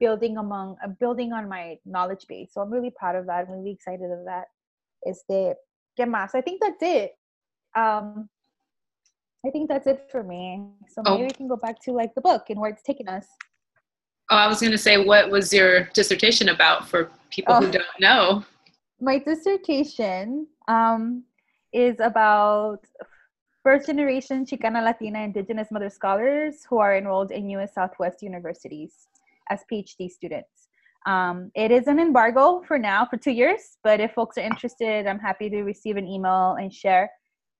building 0.00 0.36
among 0.36 0.76
uh, 0.84 0.88
building 1.00 1.32
on 1.32 1.48
my 1.48 1.78
knowledge 1.84 2.26
base. 2.28 2.50
So 2.52 2.60
I'm 2.60 2.70
really 2.70 2.92
proud 2.96 3.16
of 3.16 3.26
that. 3.26 3.46
I'm 3.46 3.50
really 3.50 3.72
excited 3.72 4.10
of 4.10 4.24
that. 4.26 4.46
Este, 5.06 5.54
¿qué 5.98 6.06
más? 6.06 6.34
I 6.34 6.40
think 6.40 6.60
that's 6.60 6.82
it. 6.82 7.12
Um, 7.76 8.28
I 9.46 9.50
think 9.50 9.68
that's 9.68 9.86
it 9.86 10.08
for 10.10 10.22
me. 10.22 10.62
So 10.88 11.02
maybe 11.02 11.22
Oh. 11.22 11.26
we 11.26 11.30
can 11.30 11.48
go 11.48 11.56
back 11.56 11.80
to 11.82 11.92
like 11.92 12.14
the 12.14 12.20
book 12.20 12.50
and 12.50 12.60
where 12.60 12.70
it's 12.70 12.82
taken 12.82 13.08
us. 13.08 13.26
Oh, 14.30 14.36
I 14.36 14.46
was 14.46 14.60
going 14.60 14.72
to 14.72 14.78
say, 14.78 15.02
what 15.02 15.30
was 15.30 15.52
your 15.52 15.84
dissertation 15.94 16.50
about 16.50 16.88
for 16.88 17.10
people 17.30 17.54
Oh. 17.54 17.60
who 17.60 17.70
don't 17.70 18.00
know? 18.00 18.44
My 19.00 19.18
dissertation 19.18 20.48
um, 20.66 21.22
is 21.72 22.00
about 22.00 22.80
first 23.62 23.86
generation 23.86 24.44
Chicana 24.44 24.82
Latina 24.82 25.20
Indigenous 25.20 25.68
mother 25.70 25.88
scholars 25.88 26.66
who 26.68 26.78
are 26.78 26.96
enrolled 26.96 27.30
in 27.30 27.48
US 27.50 27.74
Southwest 27.74 28.22
universities 28.22 29.06
as 29.50 29.62
PhD 29.70 30.10
students. 30.10 30.68
Um, 31.06 31.52
it 31.54 31.70
is 31.70 31.86
an 31.86 32.00
embargo 32.00 32.62
for 32.66 32.76
now 32.76 33.06
for 33.06 33.16
two 33.16 33.30
years, 33.30 33.78
but 33.84 34.00
if 34.00 34.12
folks 34.14 34.36
are 34.36 34.42
interested, 34.42 35.06
I'm 35.06 35.20
happy 35.20 35.48
to 35.48 35.62
receive 35.62 35.96
an 35.96 36.08
email 36.08 36.56
and 36.60 36.72
share. 36.74 37.08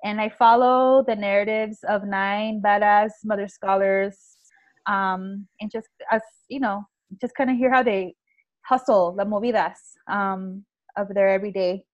And 0.04 0.20
I 0.20 0.30
follow 0.30 1.04
the 1.06 1.14
narratives 1.14 1.78
of 1.88 2.04
nine 2.04 2.60
badass 2.60 3.10
mother 3.24 3.46
scholars 3.46 4.38
um, 4.86 5.46
and 5.60 5.70
just 5.70 5.88
as 6.10 6.22
you 6.48 6.58
know, 6.58 6.82
just 7.20 7.36
kind 7.36 7.50
of 7.50 7.56
hear 7.56 7.72
how 7.72 7.84
they 7.84 8.16
hustle, 8.62 9.14
la 9.16 9.24
movidas 9.24 9.78
um, 10.08 10.64
of 10.98 11.14
their 11.14 11.28
everyday 11.28 11.84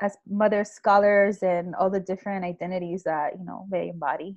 as 0.00 0.16
mother 0.28 0.64
scholars 0.64 1.42
and 1.42 1.74
all 1.74 1.90
the 1.90 2.00
different 2.00 2.44
identities 2.44 3.04
that 3.04 3.38
you 3.38 3.44
know 3.44 3.66
they 3.70 3.88
embody. 3.88 4.36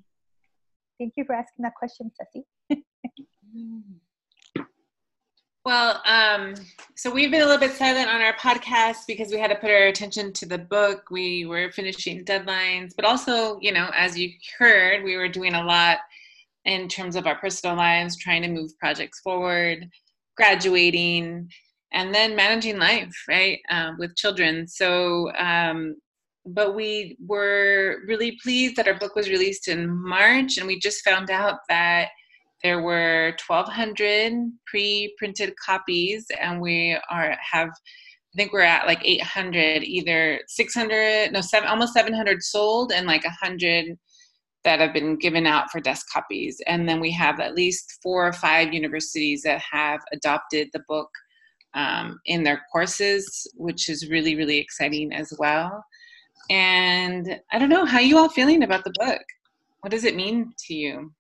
Thank 1.00 1.14
you 1.18 1.26
for 1.26 1.34
asking 1.34 1.64
that 1.64 1.76
question, 1.76 2.12
Ceci. 2.16 2.46
Well, 5.66 6.00
um, 6.06 6.54
so 6.96 7.12
we've 7.12 7.32
been 7.32 7.42
a 7.42 7.46
little 7.46 7.60
bit 7.60 7.76
silent 7.76 8.08
on 8.08 8.22
our 8.22 8.34
podcast 8.34 9.08
because 9.08 9.32
we 9.32 9.40
had 9.40 9.50
to 9.50 9.56
put 9.56 9.72
our 9.72 9.88
attention 9.88 10.32
to 10.34 10.46
the 10.46 10.60
book. 10.60 11.10
We 11.10 11.48
were 11.48 11.72
finishing 11.72 12.24
deadlines, 12.24 12.92
but 12.96 13.04
also, 13.04 13.58
you 13.62 13.72
know, 13.72 13.90
as 13.98 14.16
you 14.16 14.30
heard, 14.60 15.04
we 15.04 15.18
were 15.18 15.28
doing 15.28 15.56
a 15.56 15.64
lot 15.64 15.98
in 16.66 16.88
terms 16.88 17.16
of 17.16 17.26
our 17.26 17.36
personal 17.40 17.76
lives, 17.76 18.16
trying 18.16 18.44
to 18.44 18.48
move 18.48 18.78
projects 18.78 19.22
forward, 19.22 19.90
graduating, 20.38 21.50
and 21.96 22.14
then 22.14 22.36
managing 22.36 22.78
life, 22.78 23.16
right, 23.28 23.60
um, 23.70 23.96
with 23.98 24.16
children. 24.16 24.68
So, 24.68 25.32
um, 25.38 25.96
but 26.46 26.76
we 26.76 27.18
were 27.26 28.02
really 28.06 28.38
pleased 28.44 28.76
that 28.76 28.88
our 28.88 29.00
book 29.00 29.16
was 29.16 29.30
released 29.30 29.68
in 29.68 29.90
March, 29.90 30.58
and 30.58 30.68
we 30.68 30.78
just 30.78 31.04
found 31.04 31.32
out 31.32 31.60
that 31.70 32.10
there 32.62 32.82
were 32.82 33.36
1,200 33.48 34.52
pre-printed 34.68 35.56
copies, 35.58 36.28
and 36.40 36.62
we 36.62 37.00
are 37.10 37.36
have 37.52 37.70
I 37.70 38.38
think 38.38 38.52
we're 38.52 38.62
at 38.62 38.86
like 38.86 39.00
800, 39.06 39.84
either 39.84 40.42
600, 40.48 41.32
no, 41.32 41.40
seven, 41.40 41.70
almost 41.70 41.94
700 41.94 42.44
sold, 42.44 42.92
and 42.92 43.08
like 43.08 43.24
100 43.24 43.98
that 44.66 44.82
have 44.82 44.94
been 44.94 45.16
given 45.16 45.48
out 45.48 45.72
for 45.72 45.80
desk 45.80 46.08
copies. 46.12 46.60
And 46.68 46.90
then 46.90 47.00
we 47.00 47.12
have 47.12 47.40
at 47.40 47.56
least 47.56 48.00
four 48.04 48.28
or 48.28 48.34
five 48.34 48.74
universities 48.74 49.44
that 49.44 49.62
have 49.72 50.02
adopted 50.12 50.68
the 50.74 50.84
book 50.90 51.10
um, 51.76 52.20
in 52.26 52.44
their 52.44 52.62
courses, 52.72 53.48
which 53.56 53.90
is 53.90 54.10
really, 54.10 54.36
really 54.36 54.58
exciting 54.58 55.14
as 55.14 55.34
well. 55.38 55.84
And 56.50 57.40
I 57.52 57.60
don't 57.60 57.70
know, 57.70 57.86
how 57.86 58.00
you 58.00 58.18
all 58.18 58.30
feeling 58.30 58.64
about 58.64 58.84
the 58.84 58.94
book? 58.98 59.22
What 59.82 59.92
does 59.92 60.04
it 60.04 60.16
mean 60.16 60.54
to 60.68 60.74
you? 60.74 61.12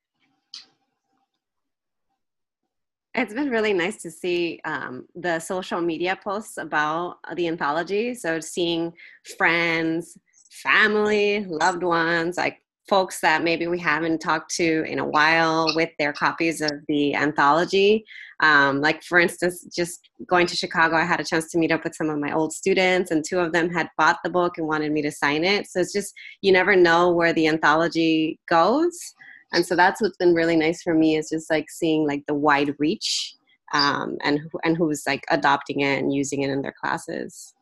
It's 3.13 3.33
been 3.33 3.49
really 3.49 3.73
nice 3.73 4.01
to 4.01 4.11
see 4.11 4.59
um, 4.65 5.05
the 5.15 5.39
social 5.39 5.79
media 5.79 6.17
posts 6.21 6.57
about 6.57 7.17
the 7.35 7.47
anthology. 7.47 8.13
So 8.13 8.39
seeing 8.39 8.91
friends, 9.37 10.17
family, 10.51 11.45
loved 11.45 11.83
ones, 11.83 12.37
like 12.37 12.61
folks 12.87 13.19
that 13.21 13.43
maybe 13.43 13.67
we 13.67 13.79
haven't 13.79 14.19
talked 14.19 14.53
to 14.55 14.83
in 14.83 14.99
a 14.99 15.05
while 15.05 15.71
with 15.75 15.89
their 15.97 16.13
copies 16.13 16.61
of 16.61 16.71
the 16.87 17.15
anthology. 17.15 18.05
Um, 18.41 18.81
like 18.81 19.03
for 19.03 19.19
instance, 19.19 19.65
just 19.75 20.09
going 20.27 20.45
to 20.47 20.55
Chicago, 20.55 20.95
I 20.95 21.03
had 21.03 21.19
a 21.19 21.23
chance 21.23 21.49
to 21.51 21.57
meet 21.57 21.71
up 21.71 21.83
with 21.83 21.95
some 21.95 22.09
of 22.09 22.19
my 22.19 22.33
old 22.33 22.53
students, 22.53 23.11
and 23.11 23.23
two 23.23 23.39
of 23.39 23.53
them 23.53 23.69
had 23.69 23.89
bought 23.97 24.19
the 24.23 24.29
book 24.29 24.57
and 24.57 24.67
wanted 24.67 24.91
me 24.91 25.01
to 25.01 25.11
sign 25.11 25.43
it. 25.43 25.67
So 25.67 25.79
it's 25.79 25.93
just 25.93 26.13
you 26.41 26.51
never 26.51 26.75
know 26.75 27.11
where 27.11 27.33
the 27.33 27.47
anthology 27.47 28.39
goes 28.47 29.15
and 29.55 29.65
so 29.65 29.75
that's 29.75 30.01
what's 30.01 30.17
been 30.17 30.33
really 30.33 30.55
nice 30.57 30.81
for 30.83 30.93
me 30.93 31.15
is 31.15 31.29
just 31.29 31.49
like 31.49 31.69
seeing 31.69 32.05
like 32.05 32.25
the 32.27 32.33
wide 32.33 32.75
reach 32.77 33.35
um, 33.73 34.17
and 34.23 34.39
and 34.63 34.77
who's 34.77 35.03
like 35.07 35.23
adopting 35.29 35.79
it 35.81 35.99
and 35.99 36.13
using 36.13 36.41
it 36.41 36.49
in 36.49 36.61
their 36.61 36.75
classes 36.79 37.53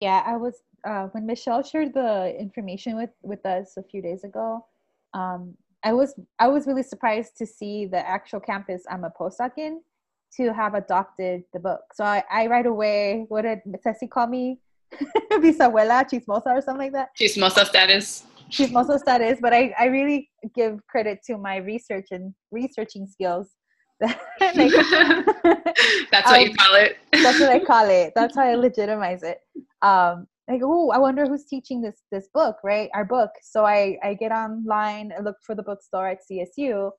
yeah 0.00 0.22
i 0.26 0.36
was 0.36 0.62
uh, 0.84 1.06
when 1.12 1.26
michelle 1.26 1.62
shared 1.62 1.94
the 1.94 2.34
information 2.38 2.96
with 2.96 3.10
with 3.22 3.44
us 3.46 3.76
a 3.76 3.82
few 3.82 4.02
days 4.02 4.24
ago 4.24 4.64
um, 5.14 5.54
i 5.84 5.92
was 5.92 6.14
i 6.38 6.48
was 6.48 6.66
really 6.66 6.82
surprised 6.82 7.36
to 7.36 7.46
see 7.46 7.86
the 7.86 8.08
actual 8.08 8.40
campus 8.40 8.82
i'm 8.90 9.04
a 9.04 9.12
postdoc 9.18 9.52
in 9.56 9.80
to 10.34 10.52
have 10.52 10.74
adopted 10.74 11.42
the 11.52 11.58
book 11.58 11.80
so 11.94 12.04
i, 12.04 12.22
I 12.30 12.46
right 12.46 12.66
away 12.66 13.24
what 13.28 13.42
did 13.42 13.60
Ceci 13.82 14.06
call 14.06 14.26
me 14.26 14.60
bisabuela 15.32 16.04
chismosa 16.08 16.46
or 16.46 16.62
something 16.62 16.92
like 16.92 16.92
that 16.92 17.08
chismosa 17.18 17.66
status 17.66 18.24
chismoso 18.50 18.98
status, 18.98 19.38
but 19.40 19.52
I, 19.52 19.74
I 19.78 19.86
really 19.86 20.30
give 20.54 20.80
credit 20.86 21.20
to 21.26 21.38
my 21.38 21.56
research 21.56 22.08
and 22.10 22.34
researching 22.50 23.06
skills. 23.06 23.48
like, 24.00 24.16
that's 26.10 26.30
what 26.30 26.40
you 26.40 26.54
call 26.54 26.74
it. 26.76 26.98
that's 27.12 27.40
what 27.40 27.50
I 27.50 27.58
call 27.58 27.90
it. 27.90 28.12
That's 28.14 28.36
how 28.36 28.42
I 28.42 28.54
legitimize 28.54 29.22
it. 29.22 29.40
Um, 29.82 30.26
like, 30.48 30.60
oh, 30.64 30.90
I 30.90 30.98
wonder 30.98 31.26
who's 31.26 31.44
teaching 31.44 31.80
this 31.80 32.02
this 32.10 32.28
book, 32.32 32.56
right? 32.64 32.90
Our 32.94 33.04
book. 33.04 33.30
So 33.42 33.64
I 33.64 33.98
I 34.02 34.14
get 34.14 34.32
online, 34.32 35.12
I 35.16 35.22
look 35.22 35.36
for 35.46 35.54
the 35.54 35.62
bookstore 35.62 36.08
at 36.08 36.18
CSU. 36.30 36.90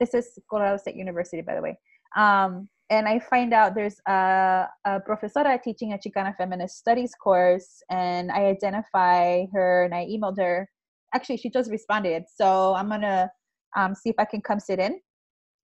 This 0.00 0.14
is 0.14 0.38
Colorado 0.50 0.76
State 0.78 0.96
University, 0.96 1.42
by 1.42 1.54
the 1.54 1.62
way. 1.62 1.78
Um, 2.16 2.68
and 2.90 3.08
I 3.08 3.18
find 3.18 3.52
out 3.52 3.74
there's 3.74 4.00
a, 4.06 4.66
a 4.84 5.00
profesora 5.00 5.58
teaching 5.62 5.92
a 5.92 5.98
Chicana 5.98 6.36
feminist 6.36 6.76
studies 6.78 7.12
course, 7.14 7.82
and 7.90 8.30
I 8.30 8.46
identify 8.46 9.46
her 9.52 9.84
and 9.84 9.94
I 9.94 10.06
emailed 10.06 10.38
her 10.38 10.68
actually 11.16 11.36
she 11.36 11.50
just 11.50 11.70
responded 11.70 12.24
so 12.34 12.74
i'm 12.74 12.88
gonna 12.88 13.30
um, 13.76 13.94
see 13.94 14.10
if 14.10 14.16
i 14.18 14.24
can 14.24 14.40
come 14.40 14.60
sit 14.60 14.78
in 14.78 14.98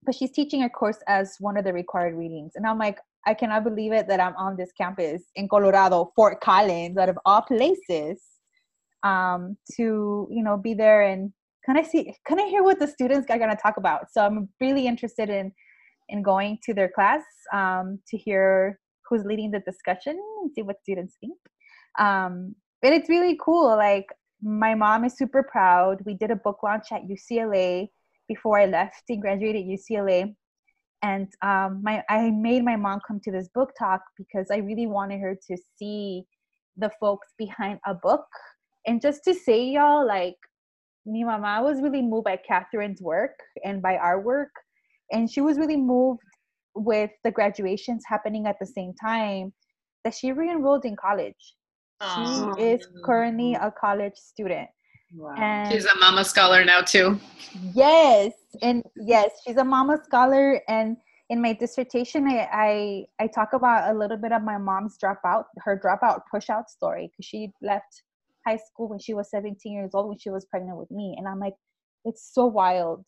but 0.05 0.14
she's 0.14 0.33
teaching 0.33 0.62
a 0.64 0.70
course 0.70 0.98
as 1.07 1.37
one 1.38 1.57
of 1.57 1.64
the 1.64 1.72
required 1.72 2.14
readings 2.14 2.52
and 2.55 2.66
i'm 2.66 2.78
like 2.78 2.98
i 3.26 3.35
cannot 3.35 3.64
believe 3.64 3.92
it 3.92 4.08
that 4.08 4.20
i'm 4.20 4.37
on 4.37 4.56
this 4.56 4.70
campus 4.72 5.22
in 5.37 5.48
colorado 5.48 6.12
fort 6.14 6.40
collins 6.40 6.96
out 6.96 7.08
of 7.08 7.18
all 7.24 7.42
places 7.42 8.22
um, 9.04 9.56
to 9.74 10.28
you 10.30 10.42
know 10.42 10.56
be 10.56 10.74
there 10.74 11.02
and 11.02 11.32
can 11.64 11.76
I 11.76 11.82
see 11.82 12.14
can 12.26 12.40
I 12.40 12.46
hear 12.46 12.62
what 12.62 12.78
the 12.78 12.87
students 12.88 13.30
are 13.30 13.38
going 13.38 13.50
to 13.50 13.61
talk 13.61 13.76
about 13.76 14.12
so 14.12 14.24
i'm 14.24 14.48
really 14.61 14.87
interested 14.87 15.28
in 15.28 15.52
in 16.08 16.22
going 16.22 16.58
to 16.64 16.74
their 16.74 16.88
class 16.88 17.22
um, 17.52 17.98
to 18.08 18.16
hear 18.16 18.78
who's 19.08 19.24
leading 19.24 19.50
the 19.50 19.61
discussion 19.61 20.18
and 20.40 20.52
see 20.54 20.62
what 20.62 20.80
students 20.82 21.16
think 21.20 21.37
um, 21.98 22.54
but 22.80 22.92
it's 22.92 23.08
really 23.08 23.38
cool 23.42 23.76
like 23.76 24.06
my 24.42 24.74
mom 24.74 25.04
is 25.04 25.16
super 25.16 25.42
proud. 25.42 25.98
We 26.04 26.14
did 26.14 26.30
a 26.30 26.37
book 26.37 26.62
launch 26.62 26.87
at 26.90 27.02
UCLA 27.02 27.88
before 28.28 28.58
I 28.58 28.66
left 28.66 29.04
and 29.08 29.22
graduated 29.22 29.66
UCLA. 29.66 30.35
And 31.03 31.29
um, 31.43 31.81
my, 31.83 32.03
I 32.09 32.31
made 32.31 32.65
my 32.65 32.77
mom 32.77 33.01
come 33.07 33.21
to 33.25 33.33
this 33.33 33.49
book 33.55 33.73
talk 33.79 34.01
because 34.17 34.49
I 34.53 34.59
really 34.59 34.87
wanted 34.87 35.21
her 35.21 35.37
to 35.49 35.57
see 35.77 36.25
the 36.77 36.91
folks 37.01 37.29
behind 37.38 37.81
a 37.87 37.95
book. 37.95 38.25
And 38.87 39.01
just 39.01 39.25
to 39.25 39.35
say, 39.35 39.65
y'all, 39.65 40.07
like, 40.07 40.37
me 41.05 41.25
mama 41.25 41.61
was 41.62 41.83
really 41.83 42.03
moved 42.03 42.25
by 42.25 42.37
Catherine's 42.37 43.03
work 43.03 43.35
and 43.65 43.83
by 43.83 43.97
our 43.97 44.21
work. 44.21 44.51
And 45.11 45.31
she 45.31 45.41
was 45.41 45.59
really 45.59 45.77
moved 45.77 46.21
with 46.75 47.11
the 47.25 47.31
graduations 47.31 48.05
happening 48.07 48.47
at 48.47 48.57
the 48.61 48.67
same 48.67 48.95
time 48.95 49.53
that 50.05 50.15
she 50.15 50.33
re-enrolled 50.33 50.85
in 50.85 50.97
college 50.97 51.55
she 52.03 52.62
is 52.62 52.87
currently 53.05 53.55
a 53.55 53.71
college 53.71 54.17
student. 54.17 54.69
Wow. 55.14 55.35
And 55.37 55.72
she's 55.72 55.85
a 55.85 55.96
mama 55.98 56.25
scholar 56.25 56.64
now 56.64 56.81
too. 56.81 57.20
Yes, 57.75 58.33
and 58.62 58.83
yes, 58.96 59.31
she's 59.44 59.57
a 59.57 59.64
mama 59.64 59.98
scholar. 60.05 60.61
And 60.68 60.96
in 61.29 61.40
my 61.40 61.53
dissertation, 61.53 62.27
I 62.27 62.48
I, 62.53 63.05
I 63.25 63.27
talk 63.27 63.53
about 63.53 63.94
a 63.94 63.98
little 63.98 64.16
bit 64.16 64.33
of 64.33 64.42
my 64.42 64.59
mom's 64.59 64.96
dropout, 64.98 65.44
her 65.59 65.79
dropout 65.79 66.22
pushout 66.33 66.68
story, 66.68 67.11
because 67.11 67.27
she 67.27 67.53
left 67.61 68.03
high 68.46 68.57
school 68.57 68.88
when 68.88 68.98
she 68.98 69.14
was 69.14 69.31
17 69.31 69.72
years 69.72 69.90
old 69.94 70.09
when 70.09 70.18
she 70.18 70.31
was 70.31 70.44
pregnant 70.46 70.79
with 70.79 70.90
me. 70.90 71.14
And 71.18 71.29
I'm 71.29 71.38
like, 71.38 71.55
it's 72.05 72.33
so 72.33 72.46
wild 72.46 73.07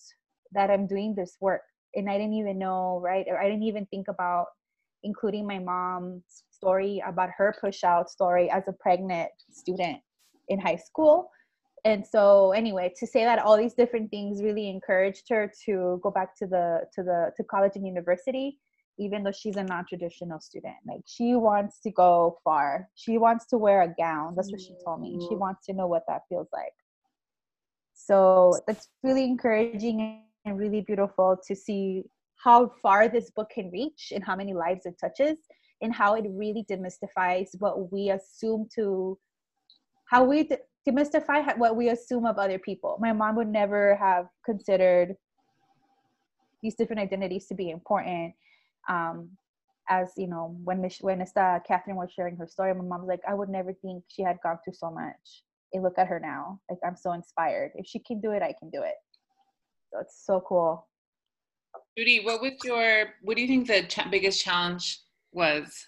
that 0.53 0.71
I'm 0.71 0.87
doing 0.87 1.15
this 1.15 1.37
work, 1.41 1.63
and 1.95 2.09
I 2.11 2.19
didn't 2.19 2.35
even 2.35 2.59
know, 2.59 3.01
right? 3.03 3.25
Or 3.29 3.41
I 3.41 3.49
didn't 3.49 3.65
even 3.65 3.87
think 3.87 4.09
about 4.09 4.47
including 5.03 5.47
my 5.47 5.59
mom's 5.59 6.45
story 6.51 7.03
about 7.07 7.31
her 7.37 7.55
pushout 7.63 8.09
story 8.09 8.51
as 8.51 8.63
a 8.69 8.73
pregnant 8.73 9.31
student 9.51 9.99
in 10.49 10.59
high 10.59 10.77
school 10.77 11.31
and 11.85 12.07
so 12.07 12.53
anyway 12.53 12.93
to 12.97 13.07
say 13.07 13.25
that 13.25 13.39
all 13.39 13.57
these 13.57 13.75
different 13.75 14.11
things 14.11 14.43
really 14.43 14.69
encouraged 14.69 15.25
her 15.29 15.53
to 15.67 16.01
go 16.03 16.11
back 16.11 16.37
to 16.37 16.47
the 16.47 16.81
to 16.95 17.03
the 17.03 17.31
to 17.37 17.45
college 17.45 17.73
and 17.77 17.87
university 17.87 18.59
even 18.99 19.23
though 19.23 19.33
she's 19.33 19.57
a 19.57 19.65
non-traditional 19.65 20.41
student. 20.41 20.75
Like 20.87 21.01
she 21.07 21.35
wants 21.35 21.81
to 21.81 21.91
go 21.91 22.39
far. 22.45 22.89
She 22.95 23.19
wants 23.19 23.47
to 23.47 23.59
wear 23.59 23.83
a 23.83 23.95
gown. 23.99 24.35
That's 24.37 24.51
what 24.51 24.61
she 24.61 24.75
told 24.85 25.01
me. 25.01 25.19
She 25.29 25.35
mm. 25.35 25.39
wants 25.39 25.67
to 25.67 25.73
know 25.73 25.87
what 25.87 26.05
that 26.09 26.23
feels 26.29 26.49
like. 26.53 26.73
So 27.95 28.59
that's 28.67 28.89
really 29.03 29.25
encouraging 29.25 30.23
and 30.45 30.59
really 30.59 30.81
beautiful 30.81 31.37
to 31.47 31.55
see 31.57 32.05
how 32.37 32.71
far 32.83 33.09
this 33.09 33.31
book 33.31 33.51
can 33.55 33.71
reach 33.71 34.13
and 34.15 34.23
how 34.23 34.37
many 34.37 34.53
lives 34.53 34.85
it 34.85 34.97
touches 35.01 35.39
and 35.81 35.93
how 35.93 36.15
it 36.15 36.25
really 36.29 36.65
demystifies 36.71 37.49
what 37.59 37.91
we 37.93 38.11
assume 38.11 38.69
to 38.75 39.19
how 40.07 40.25
we 40.25 40.49
demystify 40.89 41.57
what 41.57 41.77
we 41.77 41.89
assume 41.89 42.27
of 42.27 42.39
other 42.39 42.59
people 42.59 42.97
my 43.01 43.13
mom 43.13 43.37
would 43.37 43.49
never 43.49 43.97
have 43.97 44.27
considered 44.45 45.17
these 46.63 46.75
different 46.75 47.01
identities 47.01 47.47
to 47.47 47.55
be 47.55 47.71
important 47.71 48.35
um, 48.89 49.31
as 49.89 50.13
you 50.17 50.27
know 50.27 50.57
when 50.65 50.81
Mich- 50.81 51.03
when 51.03 51.21
esta 51.21 51.61
catherine 51.67 51.97
was 51.97 52.11
sharing 52.13 52.37
her 52.37 52.47
story 52.47 52.73
my 52.75 52.83
mom 52.83 53.01
was 53.01 53.09
like 53.09 53.21
i 53.29 53.35
would 53.35 53.49
never 53.49 53.73
think 53.73 54.05
she 54.09 54.23
had 54.23 54.39
gone 54.43 54.59
through 54.65 54.75
so 54.75 54.91
much 54.91 55.43
and 55.73 55.83
look 55.83 55.99
at 55.99 56.07
her 56.07 56.21
now 56.21 56.59
like 56.71 56.79
i'm 56.87 56.97
so 56.97 57.13
inspired 57.13 57.73
if 57.75 57.87
she 57.87 57.99
can 57.99 58.21
do 58.21 58.31
it 58.33 58.43
i 58.43 58.55
can 58.59 58.71
do 58.71 58.83
it 58.83 58.95
so 59.93 60.01
it's 60.01 60.23
so 60.25 60.43
cool 60.47 60.87
Judy, 61.97 62.25
what 62.25 62.41
was 62.41 62.53
your 62.65 63.15
what 63.23 63.37
do 63.37 63.43
you 63.43 63.49
think 63.49 63.67
the 63.67 63.83
ch- 63.83 64.11
biggest 64.11 64.43
challenge 64.43 65.01
was? 65.33 65.87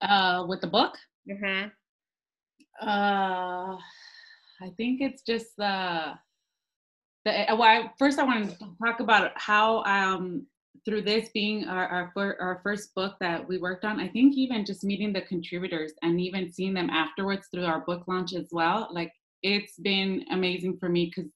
Uh, 0.00 0.46
with 0.48 0.60
the 0.60 0.66
book? 0.66 0.96
Mm-hmm. 1.28 1.68
Uh, 2.80 3.76
I 4.60 4.70
think 4.76 5.00
it's 5.00 5.22
just 5.22 5.56
the 5.56 6.14
the. 7.24 7.46
Well, 7.50 7.62
I, 7.62 7.90
first 7.98 8.18
I 8.18 8.24
want 8.24 8.50
to 8.50 8.56
talk 8.82 9.00
about 9.00 9.32
how 9.36 9.82
um 9.84 10.46
through 10.84 11.02
this 11.02 11.30
being 11.32 11.66
our, 11.66 11.86
our, 11.86 12.10
fir- 12.14 12.36
our 12.40 12.60
first 12.62 12.94
book 12.94 13.14
that 13.20 13.46
we 13.46 13.58
worked 13.58 13.84
on, 13.84 14.00
I 14.00 14.08
think 14.08 14.36
even 14.36 14.66
just 14.66 14.84
meeting 14.84 15.12
the 15.12 15.22
contributors 15.22 15.92
and 16.02 16.20
even 16.20 16.52
seeing 16.52 16.74
them 16.74 16.90
afterwards 16.90 17.48
through 17.50 17.64
our 17.64 17.80
book 17.80 18.04
launch 18.06 18.34
as 18.34 18.48
well, 18.52 18.88
like 18.92 19.12
it's 19.42 19.78
been 19.78 20.24
amazing 20.30 20.76
for 20.78 20.88
me 20.88 21.06
because 21.06 21.30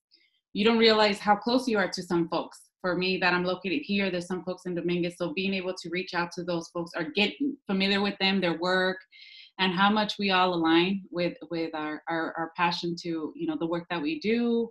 you 0.52 0.64
don't 0.64 0.78
realize 0.78 1.18
how 1.18 1.36
close 1.36 1.66
you 1.68 1.78
are 1.78 1.88
to 1.88 2.02
some 2.02 2.28
folks. 2.28 2.62
For 2.80 2.94
me, 2.94 3.18
that 3.18 3.34
I'm 3.34 3.42
located 3.42 3.82
here, 3.82 4.08
there's 4.08 4.28
some 4.28 4.44
folks 4.44 4.64
in 4.64 4.76
Dominguez, 4.76 5.16
so 5.18 5.32
being 5.34 5.52
able 5.52 5.74
to 5.74 5.90
reach 5.90 6.14
out 6.14 6.30
to 6.32 6.44
those 6.44 6.68
folks 6.68 6.92
or 6.96 7.04
get 7.10 7.34
familiar 7.66 8.00
with 8.00 8.16
them, 8.18 8.40
their 8.40 8.56
work, 8.56 8.98
and 9.58 9.72
how 9.72 9.90
much 9.90 10.14
we 10.18 10.30
all 10.30 10.54
align 10.54 11.02
with 11.10 11.36
with 11.50 11.74
our, 11.74 12.02
our 12.08 12.34
our 12.36 12.52
passion 12.56 12.94
to 13.02 13.32
you 13.34 13.46
know 13.46 13.56
the 13.58 13.66
work 13.66 13.84
that 13.90 14.00
we 14.00 14.20
do, 14.20 14.68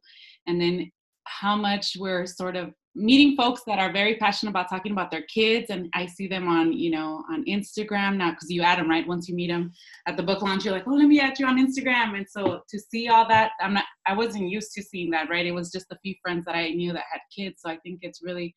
and 0.47 0.59
then 0.59 0.91
how 1.25 1.55
much 1.55 1.95
we're 1.99 2.25
sort 2.25 2.55
of 2.55 2.73
meeting 2.95 3.35
folks 3.35 3.61
that 3.67 3.77
are 3.77 3.91
very 3.91 4.15
passionate 4.15 4.49
about 4.49 4.69
talking 4.69 4.91
about 4.91 5.11
their 5.11 5.23
kids. 5.23 5.69
And 5.69 5.87
i 5.93 6.05
see 6.05 6.27
them 6.27 6.47
on 6.47 6.73
you 6.73 6.89
know 6.89 7.23
on 7.29 7.43
instagram 7.45 8.17
now 8.17 8.31
because 8.31 8.49
you 8.49 8.63
add 8.63 8.79
them 8.79 8.89
right? 8.89 9.07
Once 9.07 9.27
you 9.27 9.35
meet 9.35 9.49
them 9.49 9.71
at 10.07 10.17
the 10.17 10.23
book 10.23 10.41
launch 10.41 10.65
you're 10.65 10.73
like 10.73 10.87
oh 10.87 10.93
let 10.93 11.07
me 11.07 11.19
add 11.19 11.37
you 11.37 11.45
on 11.45 11.63
instagram. 11.63 12.17
And 12.17 12.25
so 12.27 12.61
to 12.69 12.79
see 12.79 13.07
all 13.09 13.27
that 13.27 13.51
i'm 13.61 13.73
not 13.73 13.85
i 14.07 14.15
wasn't 14.15 14.49
used 14.49 14.71
to 14.73 14.81
seeing 14.81 15.11
that 15.11 15.29
right? 15.29 15.45
It 15.45 15.51
was 15.51 15.71
just 15.71 15.91
a 15.91 15.99
few 15.99 16.15
friends 16.23 16.45
that 16.45 16.55
i 16.55 16.69
knew 16.69 16.93
that 16.93 17.03
had 17.11 17.21
kids. 17.35 17.61
So 17.61 17.69
i 17.69 17.77
think 17.77 17.99
it's 18.01 18.21
really 18.23 18.55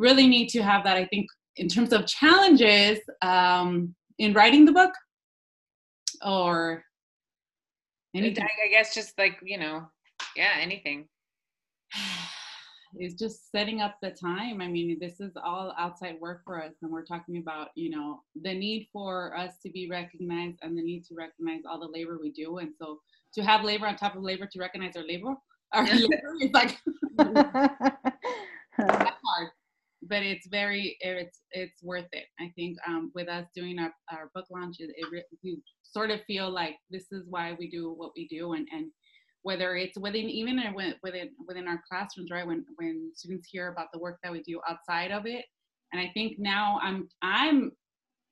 really 0.00 0.26
neat 0.26 0.48
to 0.50 0.62
have 0.62 0.82
that. 0.84 0.96
I 0.96 1.04
think 1.04 1.26
in 1.56 1.68
terms 1.68 1.92
of 1.92 2.06
challenges 2.06 2.98
um, 3.22 3.94
in 4.18 4.32
writing 4.32 4.64
the 4.64 4.72
book 4.72 4.92
or 6.24 6.84
anything 8.14 8.44
i 8.44 8.70
guess 8.70 8.94
just 8.94 9.16
like 9.18 9.38
you 9.42 9.58
know 9.58 9.86
yeah 10.36 10.54
anything 10.60 11.06
is 12.98 13.14
just 13.14 13.50
setting 13.50 13.80
up 13.80 13.96
the 14.02 14.10
time. 14.10 14.60
I 14.60 14.66
mean, 14.66 14.98
this 15.00 15.20
is 15.20 15.32
all 15.36 15.72
outside 15.78 16.16
work 16.20 16.42
for 16.44 16.62
us, 16.62 16.72
and 16.82 16.90
we're 16.90 17.04
talking 17.04 17.38
about, 17.38 17.68
you 17.74 17.90
know, 17.90 18.22
the 18.42 18.52
need 18.52 18.88
for 18.92 19.36
us 19.36 19.54
to 19.64 19.70
be 19.70 19.88
recognized 19.88 20.58
and 20.62 20.76
the 20.76 20.82
need 20.82 21.04
to 21.06 21.14
recognize 21.14 21.62
all 21.68 21.78
the 21.78 21.86
labor 21.86 22.18
we 22.20 22.32
do. 22.32 22.58
And 22.58 22.72
so 22.76 23.00
to 23.34 23.42
have 23.42 23.64
labor 23.64 23.86
on 23.86 23.96
top 23.96 24.16
of 24.16 24.22
labor 24.22 24.46
to 24.50 24.58
recognize 24.58 24.96
our 24.96 25.06
labor, 25.06 25.34
our 25.72 25.84
labor 25.94 26.34
is 26.40 26.50
like 26.52 26.78
hard, 28.78 29.48
but 30.02 30.22
it's 30.22 30.48
very, 30.48 30.96
it's 31.00 31.40
it's 31.52 31.82
worth 31.82 32.08
it. 32.12 32.24
I 32.40 32.52
think 32.56 32.76
um, 32.86 33.12
with 33.14 33.28
us 33.28 33.46
doing 33.54 33.78
our, 33.78 33.92
our 34.10 34.30
book 34.34 34.46
launch, 34.50 34.76
it, 34.80 34.90
it 34.96 35.24
sort 35.92 36.10
of 36.10 36.20
feel 36.26 36.50
like 36.50 36.76
this 36.90 37.06
is 37.12 37.24
why 37.28 37.56
we 37.58 37.68
do 37.68 37.92
what 37.92 38.12
we 38.16 38.28
do, 38.28 38.52
and 38.52 38.66
and 38.72 38.86
whether 39.42 39.76
it's 39.76 39.98
within 39.98 40.28
even 40.28 40.60
within 41.02 41.30
within 41.46 41.68
our 41.68 41.82
classrooms 41.90 42.30
right 42.30 42.46
when 42.46 42.64
when 42.76 43.10
students 43.14 43.48
hear 43.50 43.68
about 43.68 43.88
the 43.92 43.98
work 43.98 44.18
that 44.22 44.32
we 44.32 44.42
do 44.42 44.60
outside 44.68 45.10
of 45.10 45.26
it. 45.26 45.44
And 45.92 46.00
i 46.00 46.10
think 46.14 46.38
now 46.38 46.78
i'm 46.82 47.08
i'm 47.22 47.72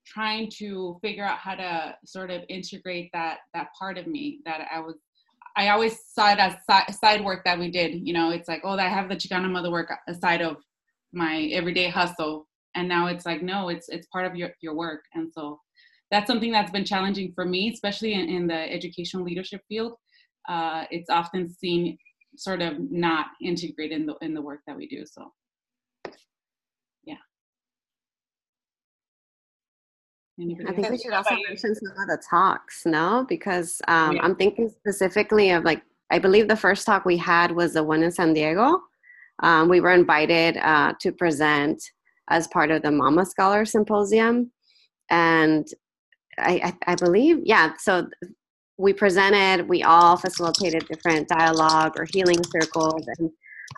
trying 0.06 0.48
to 0.58 0.96
figure 1.02 1.24
out 1.24 1.38
how 1.38 1.54
to 1.54 1.96
sort 2.06 2.30
of 2.30 2.42
integrate 2.48 3.10
that 3.12 3.38
that 3.52 3.68
part 3.78 3.98
of 3.98 4.06
me 4.06 4.40
that 4.44 4.68
i 4.72 4.78
was 4.78 4.94
i 5.56 5.70
always 5.70 5.98
saw 6.14 6.30
it 6.32 6.38
as 6.38 6.54
side 6.96 7.24
work 7.24 7.44
that 7.44 7.58
we 7.58 7.68
did 7.70 8.06
you 8.06 8.12
know 8.12 8.30
it's 8.30 8.48
like 8.48 8.60
oh 8.64 8.78
i 8.78 8.88
have 8.88 9.08
the 9.08 9.16
chicana 9.16 9.50
mother 9.50 9.72
work 9.72 9.90
aside 10.08 10.40
of 10.40 10.56
my 11.12 11.50
everyday 11.52 11.88
hustle. 11.88 12.46
And 12.74 12.88
now 12.88 13.06
it's 13.06 13.26
like 13.26 13.42
no 13.42 13.68
it's 13.68 13.88
it's 13.88 14.06
part 14.08 14.26
of 14.26 14.36
your 14.36 14.50
your 14.60 14.74
work. 14.74 15.04
And 15.14 15.30
so 15.32 15.60
that's 16.10 16.26
something 16.26 16.52
that's 16.52 16.70
been 16.70 16.84
challenging 16.84 17.32
for 17.34 17.44
me 17.44 17.70
especially 17.72 18.14
in, 18.14 18.28
in 18.28 18.46
the 18.46 18.72
educational 18.72 19.24
leadership 19.24 19.60
field 19.68 19.94
uh, 20.48 20.84
it's 20.90 21.10
often 21.10 21.50
seen 21.50 21.98
sort 22.36 22.62
of 22.62 22.74
not 22.90 23.26
integrated 23.42 24.00
in 24.00 24.06
the 24.06 24.14
in 24.22 24.34
the 24.34 24.42
work 24.42 24.60
that 24.66 24.76
we 24.76 24.86
do. 24.86 25.04
So, 25.06 25.32
yeah. 27.04 27.16
Anybody 30.40 30.68
I 30.68 30.72
think 30.72 30.90
we 30.90 30.98
should 30.98 31.12
also 31.12 31.36
mention 31.48 31.74
some 31.74 31.92
of 32.00 32.08
the 32.08 32.22
talks, 32.28 32.86
no? 32.86 33.26
Because 33.28 33.80
um, 33.88 34.16
yeah. 34.16 34.22
I'm 34.22 34.36
thinking 34.36 34.68
specifically 34.68 35.50
of 35.50 35.64
like 35.64 35.82
I 36.10 36.18
believe 36.18 36.48
the 36.48 36.56
first 36.56 36.86
talk 36.86 37.04
we 37.04 37.16
had 37.16 37.52
was 37.52 37.74
the 37.74 37.84
one 37.84 38.02
in 38.02 38.10
San 38.10 38.32
Diego. 38.32 38.80
Um, 39.42 39.68
we 39.68 39.80
were 39.80 39.92
invited 39.92 40.56
uh, 40.58 40.94
to 41.00 41.12
present 41.12 41.82
as 42.30 42.48
part 42.48 42.70
of 42.70 42.82
the 42.82 42.90
Mama 42.90 43.24
Scholar 43.24 43.64
Symposium, 43.64 44.50
and 45.10 45.66
I, 46.38 46.74
I, 46.86 46.92
I 46.92 46.94
believe, 46.94 47.40
yeah. 47.44 47.72
So 47.78 48.08
we 48.78 48.92
presented, 48.92 49.68
we 49.68 49.82
all 49.82 50.16
facilitated 50.16 50.86
different 50.86 51.28
dialogue 51.28 51.94
or 51.98 52.06
healing 52.12 52.42
circles. 52.44 53.06
And 53.18 53.30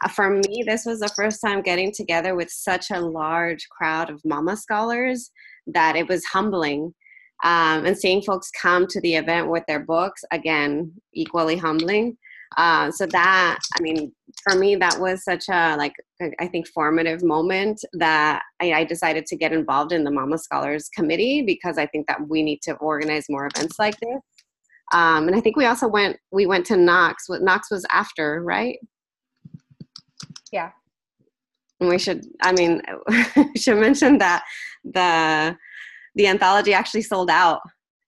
uh, 0.02 0.08
for 0.08 0.30
me, 0.30 0.62
this 0.66 0.84
was 0.84 1.00
the 1.00 1.12
first 1.16 1.40
time 1.40 1.62
getting 1.62 1.92
together 1.92 2.34
with 2.34 2.50
such 2.50 2.90
a 2.90 3.00
large 3.00 3.66
crowd 3.70 4.10
of 4.10 4.20
mama 4.24 4.56
scholars 4.56 5.30
that 5.66 5.96
it 5.96 6.08
was 6.08 6.24
humbling. 6.26 6.94
Um, 7.42 7.86
and 7.86 7.96
seeing 7.96 8.20
folks 8.20 8.50
come 8.60 8.86
to 8.88 9.00
the 9.00 9.14
event 9.14 9.48
with 9.48 9.64
their 9.66 9.80
books, 9.80 10.22
again, 10.30 10.92
equally 11.14 11.56
humbling. 11.56 12.18
Uh, 12.56 12.90
so 12.90 13.06
that, 13.06 13.58
I 13.78 13.82
mean, 13.82 14.12
for 14.42 14.58
me, 14.58 14.74
that 14.76 14.98
was 15.00 15.22
such 15.22 15.44
a, 15.48 15.76
like, 15.76 15.92
I 16.40 16.48
think 16.48 16.66
formative 16.68 17.22
moment 17.22 17.80
that 17.94 18.42
I, 18.60 18.72
I 18.72 18.84
decided 18.84 19.26
to 19.26 19.36
get 19.36 19.52
involved 19.52 19.92
in 19.92 20.04
the 20.04 20.10
Mama 20.10 20.36
Scholars 20.36 20.88
Committee 20.94 21.42
because 21.42 21.78
I 21.78 21.86
think 21.86 22.08
that 22.08 22.28
we 22.28 22.42
need 22.42 22.60
to 22.62 22.74
organize 22.74 23.26
more 23.28 23.48
events 23.54 23.78
like 23.78 23.98
this 24.00 24.20
um, 24.92 25.28
and 25.28 25.36
I 25.36 25.40
think 25.40 25.56
we 25.56 25.66
also 25.66 25.86
went 25.86 26.16
we 26.32 26.46
went 26.46 26.66
to 26.66 26.74
NACCS. 26.74 27.28
What 27.28 27.42
NACCS 27.42 27.70
was 27.70 27.86
after, 27.90 28.42
right? 28.42 28.78
Yeah. 30.52 30.70
And 31.78 31.88
we 31.88 31.98
should. 31.98 32.26
I 32.42 32.52
mean, 32.52 32.82
should 33.56 33.78
mention 33.78 34.18
that 34.18 34.42
the 34.84 35.56
the 36.16 36.26
anthology 36.26 36.74
actually 36.74 37.02
sold 37.02 37.30
out. 37.30 37.60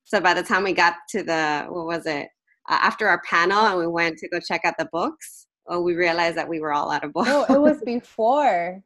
So 0.04 0.20
by 0.20 0.34
the 0.34 0.42
time 0.42 0.64
we 0.64 0.72
got 0.72 0.94
to 1.10 1.22
the 1.22 1.66
what 1.68 1.86
was 1.86 2.06
it 2.06 2.28
uh, 2.68 2.78
after 2.80 3.08
our 3.08 3.20
panel 3.22 3.66
and 3.66 3.78
we 3.78 3.86
went 3.86 4.18
to 4.18 4.28
go 4.28 4.40
check 4.40 4.62
out 4.64 4.74
the 4.78 4.88
books, 4.92 5.46
oh, 5.66 5.80
we 5.80 5.94
realized 5.94 6.36
that 6.36 6.48
we 6.48 6.60
were 6.60 6.72
all 6.72 6.90
out 6.90 7.04
of 7.04 7.12
books. 7.12 7.28
No, 7.28 7.44
it 7.44 7.60
was 7.60 7.80
before. 7.86 8.82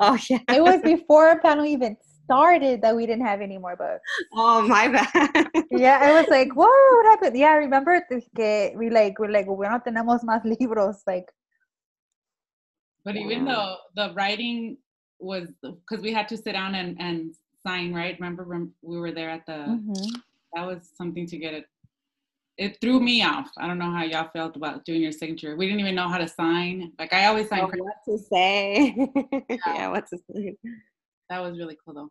oh 0.00 0.18
yeah. 0.28 0.38
It 0.48 0.62
was 0.62 0.80
before 0.82 1.28
our 1.28 1.40
panel 1.40 1.64
even 1.64 1.96
started 2.24 2.82
that 2.82 2.94
we 2.94 3.06
didn't 3.06 3.24
have 3.24 3.40
any 3.40 3.58
more 3.58 3.76
books. 3.76 4.02
Oh 4.34 4.62
my 4.62 4.88
bad. 4.88 5.48
yeah, 5.70 5.98
I 6.02 6.12
was 6.12 6.28
like, 6.28 6.52
whoa, 6.54 6.66
What 6.66 7.06
happened? 7.06 7.38
Yeah, 7.38 7.50
I 7.50 7.56
remember 7.56 8.02
que 8.08 8.72
we 8.76 8.90
like 8.90 9.18
we're 9.18 9.30
like 9.30 9.46
we 9.46 9.66
no 9.66 9.80
tenemos 9.80 10.22
más 10.24 10.42
libros 10.44 11.02
like. 11.06 11.32
But 13.04 13.16
even 13.16 13.44
though 13.44 13.76
the 13.94 14.12
writing 14.14 14.78
was 15.20 15.48
because 15.62 16.02
we 16.02 16.12
had 16.12 16.28
to 16.28 16.36
sit 16.36 16.52
down 16.52 16.74
and 16.74 17.00
and 17.00 17.34
sign, 17.64 17.94
right? 17.94 18.18
Remember 18.18 18.44
when 18.44 18.72
we 18.82 18.98
were 18.98 19.12
there 19.12 19.30
at 19.30 19.46
the. 19.46 19.52
Mm-hmm. 19.52 20.20
That 20.54 20.66
was 20.66 20.90
something 20.96 21.26
to 21.26 21.36
get 21.36 21.52
it. 21.54 21.66
It 22.58 22.78
threw 22.80 23.00
me 23.00 23.22
off. 23.22 23.50
I 23.58 23.66
don't 23.66 23.78
know 23.78 23.90
how 23.90 24.02
y'all 24.02 24.30
felt 24.32 24.56
about 24.56 24.84
doing 24.84 25.02
your 25.02 25.12
signature. 25.12 25.56
We 25.56 25.66
didn't 25.66 25.80
even 25.80 25.94
know 25.94 26.08
how 26.08 26.18
to 26.18 26.28
sign. 26.28 26.92
Like 26.98 27.12
I 27.12 27.26
always 27.26 27.48
sign. 27.48 27.60
Oh, 27.60 27.70
what 27.76 27.96
to 28.06 28.18
say? 28.18 28.94
yeah. 29.50 29.56
yeah, 29.66 29.88
what 29.88 30.06
to 30.08 30.18
say 30.32 30.56
that 31.28 31.40
was 31.40 31.58
really 31.58 31.76
cool 31.84 31.94
though. 31.94 32.10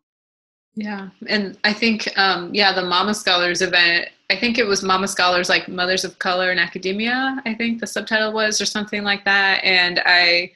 Yeah, 0.74 1.08
and 1.28 1.56
I 1.64 1.72
think 1.72 2.06
um, 2.18 2.54
yeah, 2.54 2.72
the 2.72 2.82
Mama 2.82 3.14
Scholars 3.14 3.62
event. 3.62 4.08
I 4.28 4.36
think 4.36 4.58
it 4.58 4.66
was 4.66 4.82
Mama 4.82 5.08
Scholars 5.08 5.48
like 5.48 5.68
Mothers 5.68 6.04
of 6.04 6.18
Color 6.18 6.52
in 6.52 6.58
Academia. 6.58 7.40
I 7.46 7.54
think 7.54 7.80
the 7.80 7.86
subtitle 7.86 8.32
was 8.32 8.60
or 8.60 8.66
something 8.66 9.02
like 9.02 9.24
that. 9.24 9.64
And 9.64 10.02
I, 10.04 10.52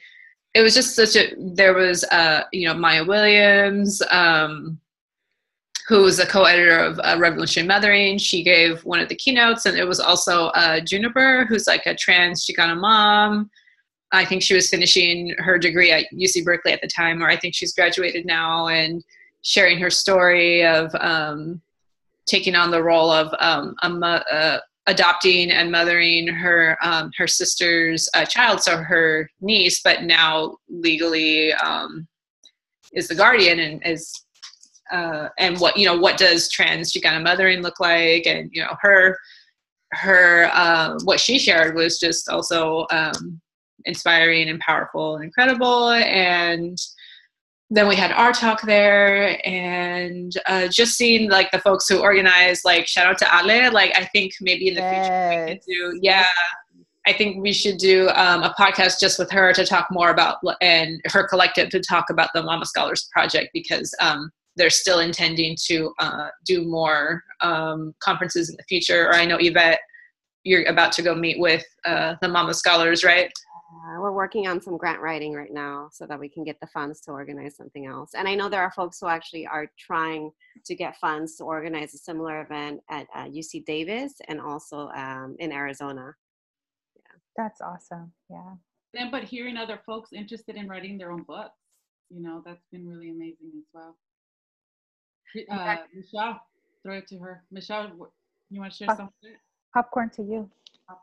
it 0.53 0.61
was 0.61 0.75
just 0.75 0.95
such 0.95 1.15
a. 1.15 1.33
There 1.37 1.73
was 1.73 2.03
uh, 2.05 2.43
you 2.51 2.67
know 2.67 2.75
Mai'a 2.75 3.07
Williams. 3.07 4.01
Um, 4.11 4.79
who 5.91 6.03
was 6.03 6.19
a 6.19 6.25
co-editor 6.25 6.77
of 6.77 6.97
uh, 7.03 7.17
Revolutionary 7.19 7.67
Mothering. 7.67 8.17
She 8.17 8.43
gave 8.43 8.79
one 8.85 9.01
of 9.01 9.09
the 9.09 9.15
keynotes, 9.15 9.65
and 9.65 9.77
it 9.77 9.83
was 9.83 9.99
also 9.99 10.45
uh, 10.51 10.79
Juniper, 10.79 11.45
who's 11.49 11.67
like 11.67 11.85
a 11.85 11.93
trans 11.93 12.45
Chicana 12.45 12.79
mom. 12.79 13.51
I 14.13 14.23
think 14.23 14.41
she 14.41 14.53
was 14.53 14.69
finishing 14.69 15.35
her 15.39 15.57
degree 15.57 15.91
at 15.91 16.05
UC 16.13 16.45
Berkeley 16.45 16.71
at 16.71 16.79
the 16.79 16.87
time, 16.87 17.21
or 17.21 17.27
I 17.27 17.35
think 17.35 17.53
she's 17.53 17.73
graduated 17.73 18.25
now, 18.25 18.67
and 18.67 19.03
sharing 19.41 19.79
her 19.79 19.89
story 19.89 20.65
of 20.65 20.95
um, 20.95 21.61
taking 22.25 22.55
on 22.55 22.71
the 22.71 22.81
role 22.81 23.11
of 23.11 23.35
um, 23.39 23.75
uh, 24.01 24.59
adopting 24.87 25.51
and 25.51 25.73
mothering 25.73 26.25
her 26.25 26.77
um, 26.81 27.11
her 27.17 27.27
sister's 27.27 28.07
uh, 28.13 28.23
child, 28.23 28.61
so 28.63 28.77
her 28.77 29.29
niece, 29.41 29.81
but 29.83 30.03
now 30.03 30.55
legally 30.69 31.51
um, 31.51 32.07
is 32.93 33.09
the 33.09 33.15
guardian 33.15 33.59
and 33.59 33.85
is. 33.85 34.23
Uh, 34.91 35.29
and 35.39 35.59
what 35.59 35.77
you 35.77 35.85
know 35.85 35.97
what 35.97 36.17
does 36.17 36.49
trans 36.49 36.91
Chicana 36.91 37.23
mothering 37.23 37.61
look 37.61 37.79
like 37.79 38.25
and 38.25 38.49
you 38.51 38.61
know 38.61 38.75
her 38.81 39.17
her 39.93 40.49
uh, 40.53 40.97
what 41.03 41.19
she 41.19 41.39
shared 41.39 41.75
was 41.75 41.99
just 41.99 42.29
also 42.29 42.85
um, 42.91 43.41
inspiring 43.85 44.49
and 44.49 44.59
powerful 44.59 45.15
and 45.15 45.25
incredible. 45.25 45.89
And 45.89 46.77
then 47.69 47.87
we 47.87 47.95
had 47.95 48.11
our 48.11 48.33
talk 48.33 48.61
there 48.63 49.39
and 49.47 50.33
uh, 50.45 50.67
just 50.67 50.97
seeing 50.97 51.29
like 51.29 51.49
the 51.51 51.59
folks 51.59 51.87
who 51.87 51.99
organize 51.99 52.61
like 52.65 52.85
shout 52.85 53.07
out 53.07 53.17
to 53.17 53.25
ale 53.33 53.71
like 53.71 53.97
i 53.97 54.03
think 54.03 54.33
maybe 54.41 54.67
in 54.67 54.73
the 54.73 54.81
yes. 54.81 55.07
future 55.07 55.45
we 55.45 55.53
could 55.53 55.63
do 55.65 55.99
yeah 56.01 56.25
I 57.07 57.13
think 57.13 57.41
we 57.41 57.51
should 57.51 57.77
do 57.77 58.09
um, 58.09 58.43
a 58.43 58.53
podcast 58.59 58.99
just 58.99 59.17
with 59.17 59.31
her 59.31 59.53
to 59.53 59.65
talk 59.65 59.87
more 59.89 60.11
about 60.11 60.37
and 60.61 61.01
her 61.05 61.27
collective 61.27 61.69
to 61.69 61.79
talk 61.79 62.11
about 62.11 62.29
the 62.35 62.43
Mama 62.43 62.63
Scholars 62.63 63.09
Project 63.11 63.49
because 63.53 63.91
um, 63.99 64.29
they're 64.55 64.69
still 64.69 64.99
intending 64.99 65.55
to 65.67 65.93
uh, 65.99 66.27
do 66.45 66.65
more 66.65 67.23
um, 67.41 67.93
conferences 67.99 68.49
in 68.49 68.55
the 68.57 68.63
future. 68.63 69.07
Or 69.07 69.15
I 69.15 69.25
know 69.25 69.37
Yvette, 69.39 69.79
you're 70.43 70.63
about 70.65 70.91
to 70.93 71.01
go 71.01 71.15
meet 71.15 71.39
with 71.39 71.63
uh, 71.85 72.15
the 72.21 72.27
Mama 72.27 72.53
Scholars, 72.53 73.03
right? 73.03 73.31
Uh, 73.73 74.01
we're 74.01 74.11
working 74.11 74.47
on 74.47 74.61
some 74.61 74.75
grant 74.75 74.99
writing 74.99 75.33
right 75.33 75.53
now 75.53 75.87
so 75.93 76.05
that 76.05 76.19
we 76.19 76.27
can 76.27 76.43
get 76.43 76.59
the 76.59 76.67
funds 76.67 76.99
to 77.01 77.11
organize 77.11 77.55
something 77.55 77.85
else. 77.85 78.11
And 78.13 78.27
I 78.27 78.35
know 78.35 78.49
there 78.49 78.61
are 78.61 78.71
folks 78.71 78.99
who 78.99 79.07
actually 79.07 79.47
are 79.47 79.71
trying 79.79 80.31
to 80.65 80.75
get 80.75 80.97
funds 80.97 81.37
to 81.37 81.45
organize 81.45 81.93
a 81.93 81.97
similar 81.97 82.41
event 82.41 82.81
at 82.89 83.07
uh, 83.15 83.25
UC 83.25 83.63
Davis 83.65 84.13
and 84.27 84.41
also 84.41 84.89
um, 84.89 85.37
in 85.39 85.53
Arizona. 85.53 86.13
Yeah. 86.97 87.17
That's 87.37 87.61
awesome. 87.61 88.11
Yeah. 88.29 88.55
Then, 88.93 89.09
but 89.09 89.23
hearing 89.23 89.55
other 89.55 89.79
folks 89.85 90.11
interested 90.11 90.57
in 90.57 90.67
writing 90.67 90.97
their 90.97 91.11
own 91.11 91.23
books, 91.23 91.57
you 92.09 92.21
know, 92.21 92.41
that's 92.45 92.65
been 92.73 92.85
really 92.85 93.09
amazing 93.09 93.51
as 93.57 93.65
well. 93.73 93.95
Uh, 95.51 95.77
Michelle, 95.93 96.41
throw 96.83 96.97
it 96.97 97.07
to 97.07 97.17
her. 97.19 97.43
Michelle, 97.51 97.91
you 98.49 98.59
want 98.59 98.71
to 98.71 98.77
share 98.77 98.87
Pop- 98.87 98.97
something? 98.97 99.35
Popcorn 99.73 100.09
to 100.11 100.23
you. 100.23 100.49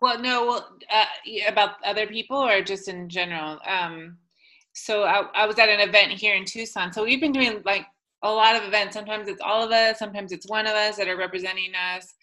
Well, 0.02 0.20
no, 0.20 0.46
well, 0.46 0.78
uh, 0.90 1.04
about 1.48 1.76
other 1.84 2.06
people 2.06 2.36
or 2.36 2.62
just 2.62 2.88
in 2.88 3.08
general. 3.08 3.58
Um, 3.66 4.18
so 4.72 5.04
I, 5.04 5.22
I 5.34 5.46
was 5.46 5.58
at 5.58 5.68
an 5.68 5.80
event 5.80 6.12
here 6.12 6.34
in 6.34 6.44
Tucson. 6.44 6.92
So 6.92 7.04
we've 7.04 7.20
been 7.20 7.32
doing 7.32 7.62
like 7.64 7.86
a 8.22 8.30
lot 8.30 8.56
of 8.56 8.64
events. 8.64 8.94
Sometimes 8.94 9.28
it's 9.28 9.40
all 9.42 9.64
of 9.64 9.70
us. 9.70 9.98
Sometimes 9.98 10.32
it's 10.32 10.48
one 10.48 10.66
of 10.66 10.74
us 10.74 10.96
that 10.96 11.08
are 11.08 11.16
representing 11.16 11.72
us. 11.74 12.14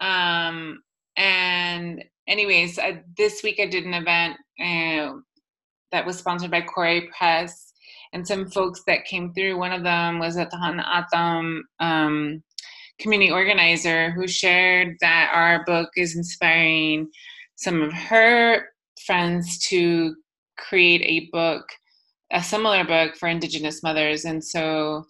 Um, 0.00 0.82
and 1.16 2.04
anyways, 2.28 2.78
I, 2.78 3.02
this 3.16 3.42
week 3.42 3.58
I 3.60 3.66
did 3.66 3.84
an 3.84 3.94
event 3.94 4.36
uh, 4.60 5.20
that 5.92 6.04
was 6.04 6.18
sponsored 6.18 6.50
by 6.50 6.62
Kore 6.62 7.00
Press, 7.16 7.65
and 8.16 8.26
some 8.26 8.50
folks 8.50 8.82
that 8.86 9.04
came 9.04 9.32
through. 9.34 9.58
One 9.58 9.72
of 9.72 9.82
them 9.82 10.18
was 10.18 10.36
at 10.36 10.50
the 10.50 10.56
Han 10.56 10.80
Atam 10.80 11.64
um, 11.80 12.42
community 12.98 13.30
organizer 13.30 14.10
who 14.10 14.26
shared 14.26 14.96
that 15.00 15.30
our 15.34 15.64
book 15.64 15.90
is 15.96 16.16
inspiring 16.16 17.10
some 17.56 17.82
of 17.82 17.92
her 17.92 18.66
friends 19.06 19.58
to 19.68 20.14
create 20.56 21.02
a 21.02 21.28
book, 21.30 21.66
a 22.32 22.42
similar 22.42 22.84
book 22.84 23.16
for 23.16 23.28
Indigenous 23.28 23.82
mothers, 23.82 24.24
and 24.24 24.42
so. 24.42 25.04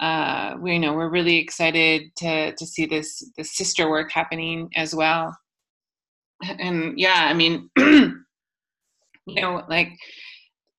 Uh, 0.00 0.54
we 0.60 0.74
you 0.74 0.78
know 0.78 0.94
we're 0.94 1.10
really 1.10 1.38
excited 1.38 2.02
to 2.16 2.54
to 2.54 2.64
see 2.64 2.86
this 2.86 3.20
this 3.36 3.56
sister 3.56 3.90
work 3.90 4.12
happening 4.12 4.70
as 4.76 4.94
well 4.94 5.36
and 6.40 6.98
yeah, 6.98 7.26
I 7.28 7.34
mean, 7.34 7.70
you 7.76 8.14
know, 9.26 9.64
like 9.68 9.90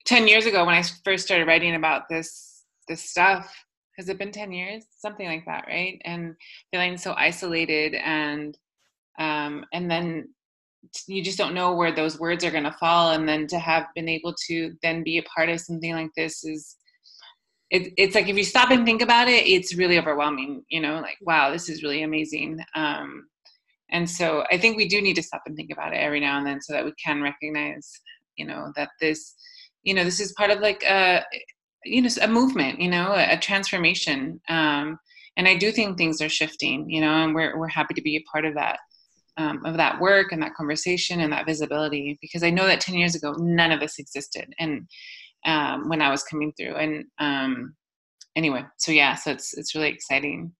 10 0.06 0.28
years 0.28 0.46
ago 0.46 0.66
when 0.66 0.76
I 0.76 0.84
first 1.04 1.26
started 1.26 1.48
writing 1.48 1.76
about 1.76 2.10
this 2.10 2.64
this 2.88 3.04
stuff, 3.04 3.54
has 3.98 4.10
it 4.10 4.18
been 4.18 4.32
10 4.32 4.52
years? 4.52 4.86
Something 4.98 5.28
like 5.28 5.46
that, 5.46 5.66
right? 5.68 6.02
And 6.06 6.36
feeling 6.72 6.98
so 6.98 7.14
isolated 7.18 7.96
and 7.96 8.58
um 9.20 9.66
and 9.74 9.92
then 9.92 10.30
you 11.08 11.22
just 11.22 11.38
don't 11.38 11.54
know 11.54 11.74
where 11.74 11.92
those 11.92 12.20
words 12.20 12.44
are 12.44 12.52
going 12.52 12.64
to 12.64 12.72
fall 12.72 13.12
and 13.12 13.28
then 13.28 13.48
to 13.48 13.60
have 13.60 13.88
been 13.96 14.08
able 14.08 14.34
to 14.48 14.74
then 14.82 15.04
be 15.04 15.18
a 15.18 15.24
part 15.24 15.50
of 15.50 15.60
something 15.60 15.94
like 15.94 16.10
this 16.16 16.44
is 16.44 16.78
it, 17.70 17.94
it's 17.98 18.16
like 18.16 18.28
if 18.28 18.38
you 18.38 18.44
stop 18.44 18.72
and 18.72 18.86
think 18.86 19.02
about 19.02 19.28
it 19.28 19.46
it's 19.46 19.76
really 19.76 20.00
overwhelming 20.00 20.64
you 20.70 20.80
know 20.80 21.00
like 21.02 21.18
wow 21.22 21.52
this 21.52 21.70
is 21.70 21.84
really 21.84 22.04
amazing 22.04 22.60
um, 22.76 23.28
and 23.92 24.10
so 24.10 24.44
i 24.52 24.58
think 24.58 24.78
we 24.78 24.88
do 24.88 25.02
need 25.02 25.16
to 25.16 25.24
stop 25.24 25.42
and 25.46 25.56
think 25.56 25.72
about 25.72 25.94
it 25.94 25.98
every 25.98 26.20
now 26.20 26.38
and 26.38 26.48
then 26.48 26.62
so 26.62 26.74
that 26.74 26.86
we 26.86 26.94
can 27.04 27.22
recognize 27.22 27.92
you 28.38 28.46
know 28.46 28.72
that 28.76 28.90
this 29.02 29.36
you 29.84 29.94
know 29.94 30.04
this 30.04 30.20
is 30.20 30.34
part 30.34 30.52
of 30.52 30.60
like 30.60 30.84
a 30.84 31.24
you 31.86 32.02
know 32.02 32.10
a 32.22 32.28
movement 32.28 32.80
you 32.80 32.90
know 32.90 33.14
a, 33.14 33.34
a 33.34 33.38
transformation 33.38 34.40
um, 34.50 34.98
and 35.38 35.48
i 35.48 35.56
do 35.56 35.72
think 35.72 35.98
things 35.98 36.22
are 36.22 36.30
shifting 36.30 36.90
you 36.90 37.02
know 37.02 37.24
and 37.24 37.34
we're, 37.34 37.58
we're 37.58 37.68
happy 37.68 37.94
to 37.94 38.02
be 38.02 38.18
a 38.18 38.24
part 38.32 38.46
of 38.46 38.54
that 38.54 38.80
um, 39.38 39.64
of 39.66 39.78
that 39.78 40.00
work 40.02 40.32
and 40.32 40.42
that 40.42 40.56
conversation 40.56 41.22
and 41.22 41.32
that 41.32 41.46
visibility 41.46 42.18
because 42.22 42.44
i 42.44 42.50
know 42.50 42.68
that 42.68 42.82
10 42.82 42.96
years 42.96 43.16
ago 43.16 43.34
none 43.40 43.72
of 43.72 43.80
this 43.80 44.00
existed 44.00 44.54
and 44.60 44.88
um, 45.46 45.88
when 45.88 46.02
i 46.02 46.10
was 46.10 46.24
coming 46.24 46.52
through 46.58 46.76
and 46.76 47.06
um, 47.20 47.76
anyway 48.36 48.64
so 48.78 48.92
yeah 48.92 49.16
so 49.16 49.32
it's 49.32 49.58
it's 49.58 49.76
really 49.76 49.90
exciting 49.90 50.52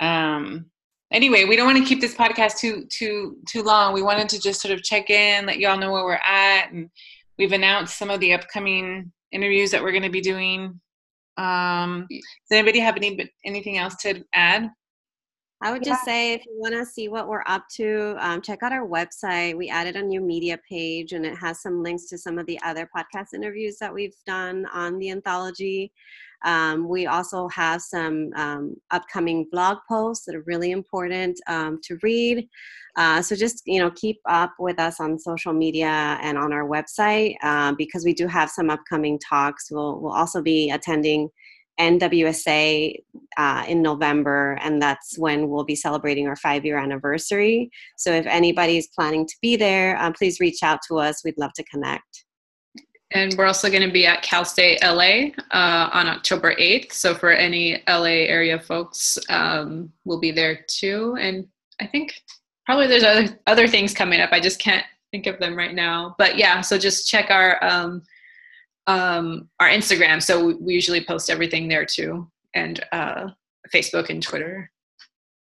um, 0.00 0.66
anyway, 1.10 1.44
we 1.44 1.56
don't 1.56 1.66
want 1.66 1.78
to 1.78 1.84
keep 1.84 2.00
this 2.00 2.14
podcast 2.14 2.58
too 2.58 2.86
too 2.90 3.36
too 3.48 3.62
long. 3.62 3.92
We 3.92 4.02
wanted 4.02 4.28
to 4.30 4.40
just 4.40 4.60
sort 4.60 4.72
of 4.72 4.82
check 4.82 5.10
in, 5.10 5.46
let 5.46 5.58
y'all 5.58 5.78
know 5.78 5.92
where 5.92 6.04
we're 6.04 6.14
at, 6.14 6.70
and 6.72 6.90
we've 7.38 7.52
announced 7.52 7.96
some 7.96 8.10
of 8.10 8.20
the 8.20 8.32
upcoming 8.32 9.12
interviews 9.32 9.70
that 9.70 9.82
we're 9.82 9.92
going 9.92 10.02
to 10.02 10.10
be 10.10 10.20
doing. 10.20 10.80
Um, 11.36 12.06
does 12.10 12.22
anybody 12.50 12.80
have 12.80 12.96
any 12.96 13.30
anything 13.44 13.78
else 13.78 13.96
to 14.02 14.24
add? 14.34 14.70
I 15.60 15.72
would 15.72 15.82
just 15.82 16.04
say 16.04 16.34
if 16.34 16.46
you 16.46 16.52
want 16.54 16.74
to 16.74 16.86
see 16.86 17.08
what 17.08 17.26
we're 17.26 17.42
up 17.46 17.64
to, 17.74 18.14
um, 18.20 18.40
check 18.40 18.62
out 18.62 18.70
our 18.70 18.86
website. 18.86 19.56
We 19.56 19.68
added 19.68 19.96
a 19.96 20.02
new 20.02 20.20
media 20.20 20.56
page 20.68 21.14
and 21.14 21.26
it 21.26 21.36
has 21.36 21.60
some 21.60 21.82
links 21.82 22.06
to 22.06 22.18
some 22.18 22.38
of 22.38 22.46
the 22.46 22.60
other 22.62 22.88
podcast 22.96 23.34
interviews 23.34 23.76
that 23.78 23.92
we've 23.92 24.14
done 24.24 24.66
on 24.72 25.00
the 25.00 25.10
anthology. 25.10 25.92
Um, 26.44 26.88
we 26.88 27.06
also 27.06 27.48
have 27.48 27.82
some 27.82 28.30
um, 28.36 28.76
upcoming 28.90 29.46
blog 29.50 29.78
posts 29.88 30.24
that 30.26 30.34
are 30.34 30.44
really 30.46 30.70
important 30.70 31.40
um, 31.48 31.80
to 31.84 31.98
read. 32.02 32.48
Uh, 32.96 33.22
so 33.22 33.36
just 33.36 33.62
you 33.66 33.78
know 33.78 33.90
keep 33.92 34.18
up 34.28 34.54
with 34.58 34.78
us 34.80 35.00
on 35.00 35.18
social 35.18 35.52
media 35.52 36.18
and 36.20 36.36
on 36.36 36.52
our 36.52 36.68
website 36.68 37.36
uh, 37.42 37.72
because 37.78 38.04
we 38.04 38.12
do 38.12 38.26
have 38.26 38.50
some 38.50 38.70
upcoming 38.70 39.18
talks. 39.18 39.70
We'll 39.70 40.00
we'll 40.00 40.12
also 40.12 40.42
be 40.42 40.70
attending 40.70 41.28
NWSA 41.78 42.96
uh, 43.36 43.64
in 43.68 43.82
November, 43.82 44.58
and 44.62 44.82
that's 44.82 45.16
when 45.18 45.48
we'll 45.48 45.64
be 45.64 45.76
celebrating 45.76 46.26
our 46.26 46.36
five 46.36 46.64
year 46.64 46.78
anniversary. 46.78 47.70
So 47.96 48.12
if 48.12 48.26
anybody 48.26 48.78
is 48.78 48.88
planning 48.88 49.26
to 49.26 49.34
be 49.40 49.56
there, 49.56 49.96
uh, 49.96 50.12
please 50.12 50.40
reach 50.40 50.62
out 50.62 50.80
to 50.88 50.98
us. 50.98 51.22
We'd 51.24 51.38
love 51.38 51.52
to 51.54 51.64
connect. 51.64 52.24
And 53.12 53.34
we're 53.38 53.46
also 53.46 53.70
going 53.70 53.86
to 53.86 53.92
be 53.92 54.06
at 54.06 54.22
Cal 54.22 54.44
State 54.44 54.80
LA 54.82 55.30
uh, 55.50 55.88
on 55.92 56.08
October 56.08 56.54
8th. 56.56 56.92
So 56.92 57.14
for 57.14 57.30
any 57.30 57.82
LA 57.88 58.26
area 58.28 58.58
folks, 58.58 59.18
um, 59.30 59.90
we'll 60.04 60.20
be 60.20 60.30
there 60.30 60.64
too. 60.68 61.16
And 61.18 61.46
I 61.80 61.86
think 61.86 62.22
probably 62.66 62.86
there's 62.86 63.04
other 63.04 63.38
other 63.46 63.66
things 63.66 63.94
coming 63.94 64.20
up. 64.20 64.30
I 64.32 64.40
just 64.40 64.60
can't 64.60 64.84
think 65.10 65.26
of 65.26 65.38
them 65.38 65.56
right 65.56 65.74
now. 65.74 66.14
But 66.18 66.36
yeah, 66.36 66.60
so 66.60 66.76
just 66.76 67.08
check 67.08 67.30
our 67.30 67.62
um, 67.64 68.02
um, 68.86 69.48
our 69.58 69.68
Instagram. 69.68 70.22
So 70.22 70.56
we 70.60 70.74
usually 70.74 71.02
post 71.02 71.30
everything 71.30 71.68
there 71.68 71.86
too, 71.86 72.30
and 72.54 72.84
uh, 72.92 73.28
Facebook 73.72 74.10
and 74.10 74.22
Twitter. 74.22 74.70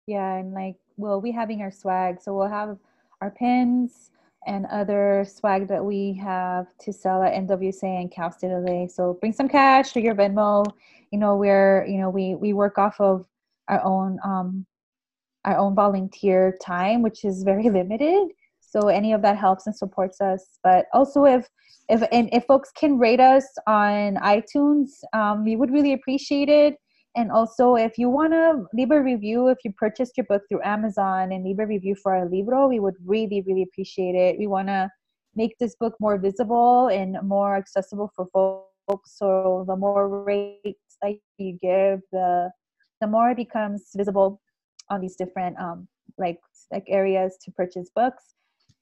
Yeah, 0.05 0.35
and 0.35 0.53
like 0.53 0.75
we'll 0.97 1.21
be 1.21 1.31
having 1.31 1.61
our 1.61 1.71
swag. 1.71 2.21
So 2.21 2.35
we'll 2.35 2.47
have 2.47 2.77
our 3.21 3.31
pins 3.31 4.11
and 4.45 4.65
other 4.67 5.25
swag 5.27 5.67
that 5.67 5.83
we 5.83 6.13
have 6.13 6.67
to 6.79 6.93
sell 6.93 7.23
at 7.23 7.33
NWSA 7.33 8.01
and 8.01 8.11
Cal 8.11 8.31
State 8.31 8.51
LA. 8.51 8.87
So 8.87 9.17
bring 9.19 9.33
some 9.33 9.47
cash 9.47 9.91
to 9.93 10.01
your 10.01 10.15
Venmo. 10.15 10.65
You 11.11 11.19
know, 11.19 11.35
we're 11.35 11.85
you 11.85 11.97
know 11.99 12.09
we 12.09 12.35
we 12.35 12.53
work 12.53 12.77
off 12.77 12.99
of 12.99 13.25
our 13.67 13.83
own 13.83 14.19
um, 14.23 14.65
our 15.45 15.57
own 15.57 15.75
volunteer 15.75 16.57
time, 16.61 17.01
which 17.01 17.25
is 17.25 17.43
very 17.43 17.69
limited. 17.69 18.29
So 18.59 18.87
any 18.89 19.13
of 19.13 19.21
that 19.21 19.37
helps 19.37 19.67
and 19.67 19.75
supports 19.75 20.19
us. 20.21 20.59
But 20.63 20.85
also 20.93 21.25
if 21.25 21.47
if 21.89 22.03
and 22.11 22.29
if 22.33 22.45
folks 22.45 22.71
can 22.71 22.97
rate 22.97 23.19
us 23.19 23.45
on 23.67 24.15
iTunes, 24.15 24.89
um, 25.13 25.43
we 25.43 25.55
would 25.55 25.71
really 25.71 25.93
appreciate 25.93 26.49
it. 26.49 26.75
And 27.15 27.31
also, 27.31 27.75
if 27.75 27.97
you 27.97 28.09
want 28.09 28.33
to 28.33 28.65
leave 28.73 28.91
a 28.91 29.01
review, 29.01 29.47
if 29.47 29.59
you 29.63 29.71
purchased 29.71 30.17
your 30.17 30.25
book 30.25 30.43
through 30.49 30.61
Amazon 30.63 31.31
and 31.31 31.45
leave 31.45 31.59
a 31.59 31.65
review 31.65 31.95
for 31.95 32.13
our 32.13 32.29
libro, 32.29 32.67
we 32.67 32.79
would 32.79 32.95
really, 33.05 33.41
really 33.47 33.63
appreciate 33.63 34.15
it. 34.15 34.37
We 34.37 34.47
want 34.47 34.67
to 34.67 34.89
make 35.33 35.57
this 35.57 35.75
book 35.79 35.95
more 35.99 36.17
visible 36.17 36.87
and 36.87 37.17
more 37.23 37.55
accessible 37.55 38.11
for 38.15 38.27
folks. 38.33 39.17
So 39.17 39.63
the 39.67 39.77
more 39.77 40.23
rates 40.23 40.97
that 41.01 41.15
you 41.37 41.57
give, 41.61 42.01
the 42.11 42.51
the 43.01 43.07
more 43.07 43.31
it 43.31 43.37
becomes 43.37 43.91
visible 43.95 44.41
on 44.89 45.01
these 45.01 45.15
different 45.15 45.57
um, 45.57 45.87
like 46.17 46.39
like 46.71 46.85
areas 46.87 47.37
to 47.45 47.51
purchase 47.51 47.89
books. 47.95 48.35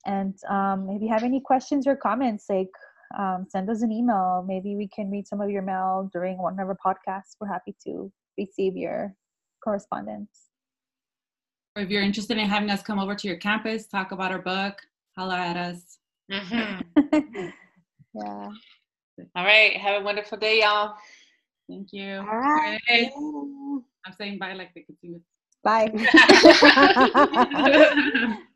And 0.05 0.35
um, 0.49 0.89
if 0.89 1.01
you 1.01 1.09
have 1.09 1.23
any 1.23 1.39
questions 1.39 1.85
or 1.85 1.95
comments, 1.95 2.45
like 2.49 2.69
um, 3.17 3.45
send 3.49 3.69
us 3.69 3.83
an 3.83 3.91
email. 3.91 4.43
Maybe 4.47 4.75
we 4.75 4.87
can 4.87 5.11
read 5.11 5.27
some 5.27 5.41
of 5.41 5.49
your 5.49 5.61
mail 5.61 6.09
during 6.11 6.37
one 6.39 6.59
of 6.59 6.67
our 6.67 6.77
podcasts. 6.83 7.35
We're 7.39 7.47
happy 7.47 7.75
to 7.85 8.11
receive 8.37 8.75
your 8.75 9.15
correspondence. 9.63 10.49
Or 11.75 11.81
if 11.81 11.89
you're 11.89 12.03
interested 12.03 12.37
in 12.37 12.47
having 12.47 12.69
us 12.69 12.83
come 12.83 12.99
over 12.99 13.15
to 13.15 13.27
your 13.27 13.37
campus, 13.37 13.87
talk 13.87 14.11
about 14.11 14.31
our 14.31 14.39
book, 14.39 14.79
holla 15.17 15.37
at 15.37 15.57
us. 15.57 15.97
Mm-hmm. 16.31 16.81
yeah. 18.13 18.49
All 19.35 19.43
right. 19.43 19.75
Have 19.77 20.01
a 20.01 20.05
wonderful 20.05 20.37
day, 20.37 20.61
y'all. 20.61 20.95
Thank 21.69 21.89
you. 21.91 22.17
All 22.17 22.37
right. 22.37 23.11
I'm 24.05 24.13
saying 24.17 24.37
bye 24.37 24.53
like 24.53 24.73
the 24.73 24.83
consumers. 24.83 25.21
Bye. 25.63 25.91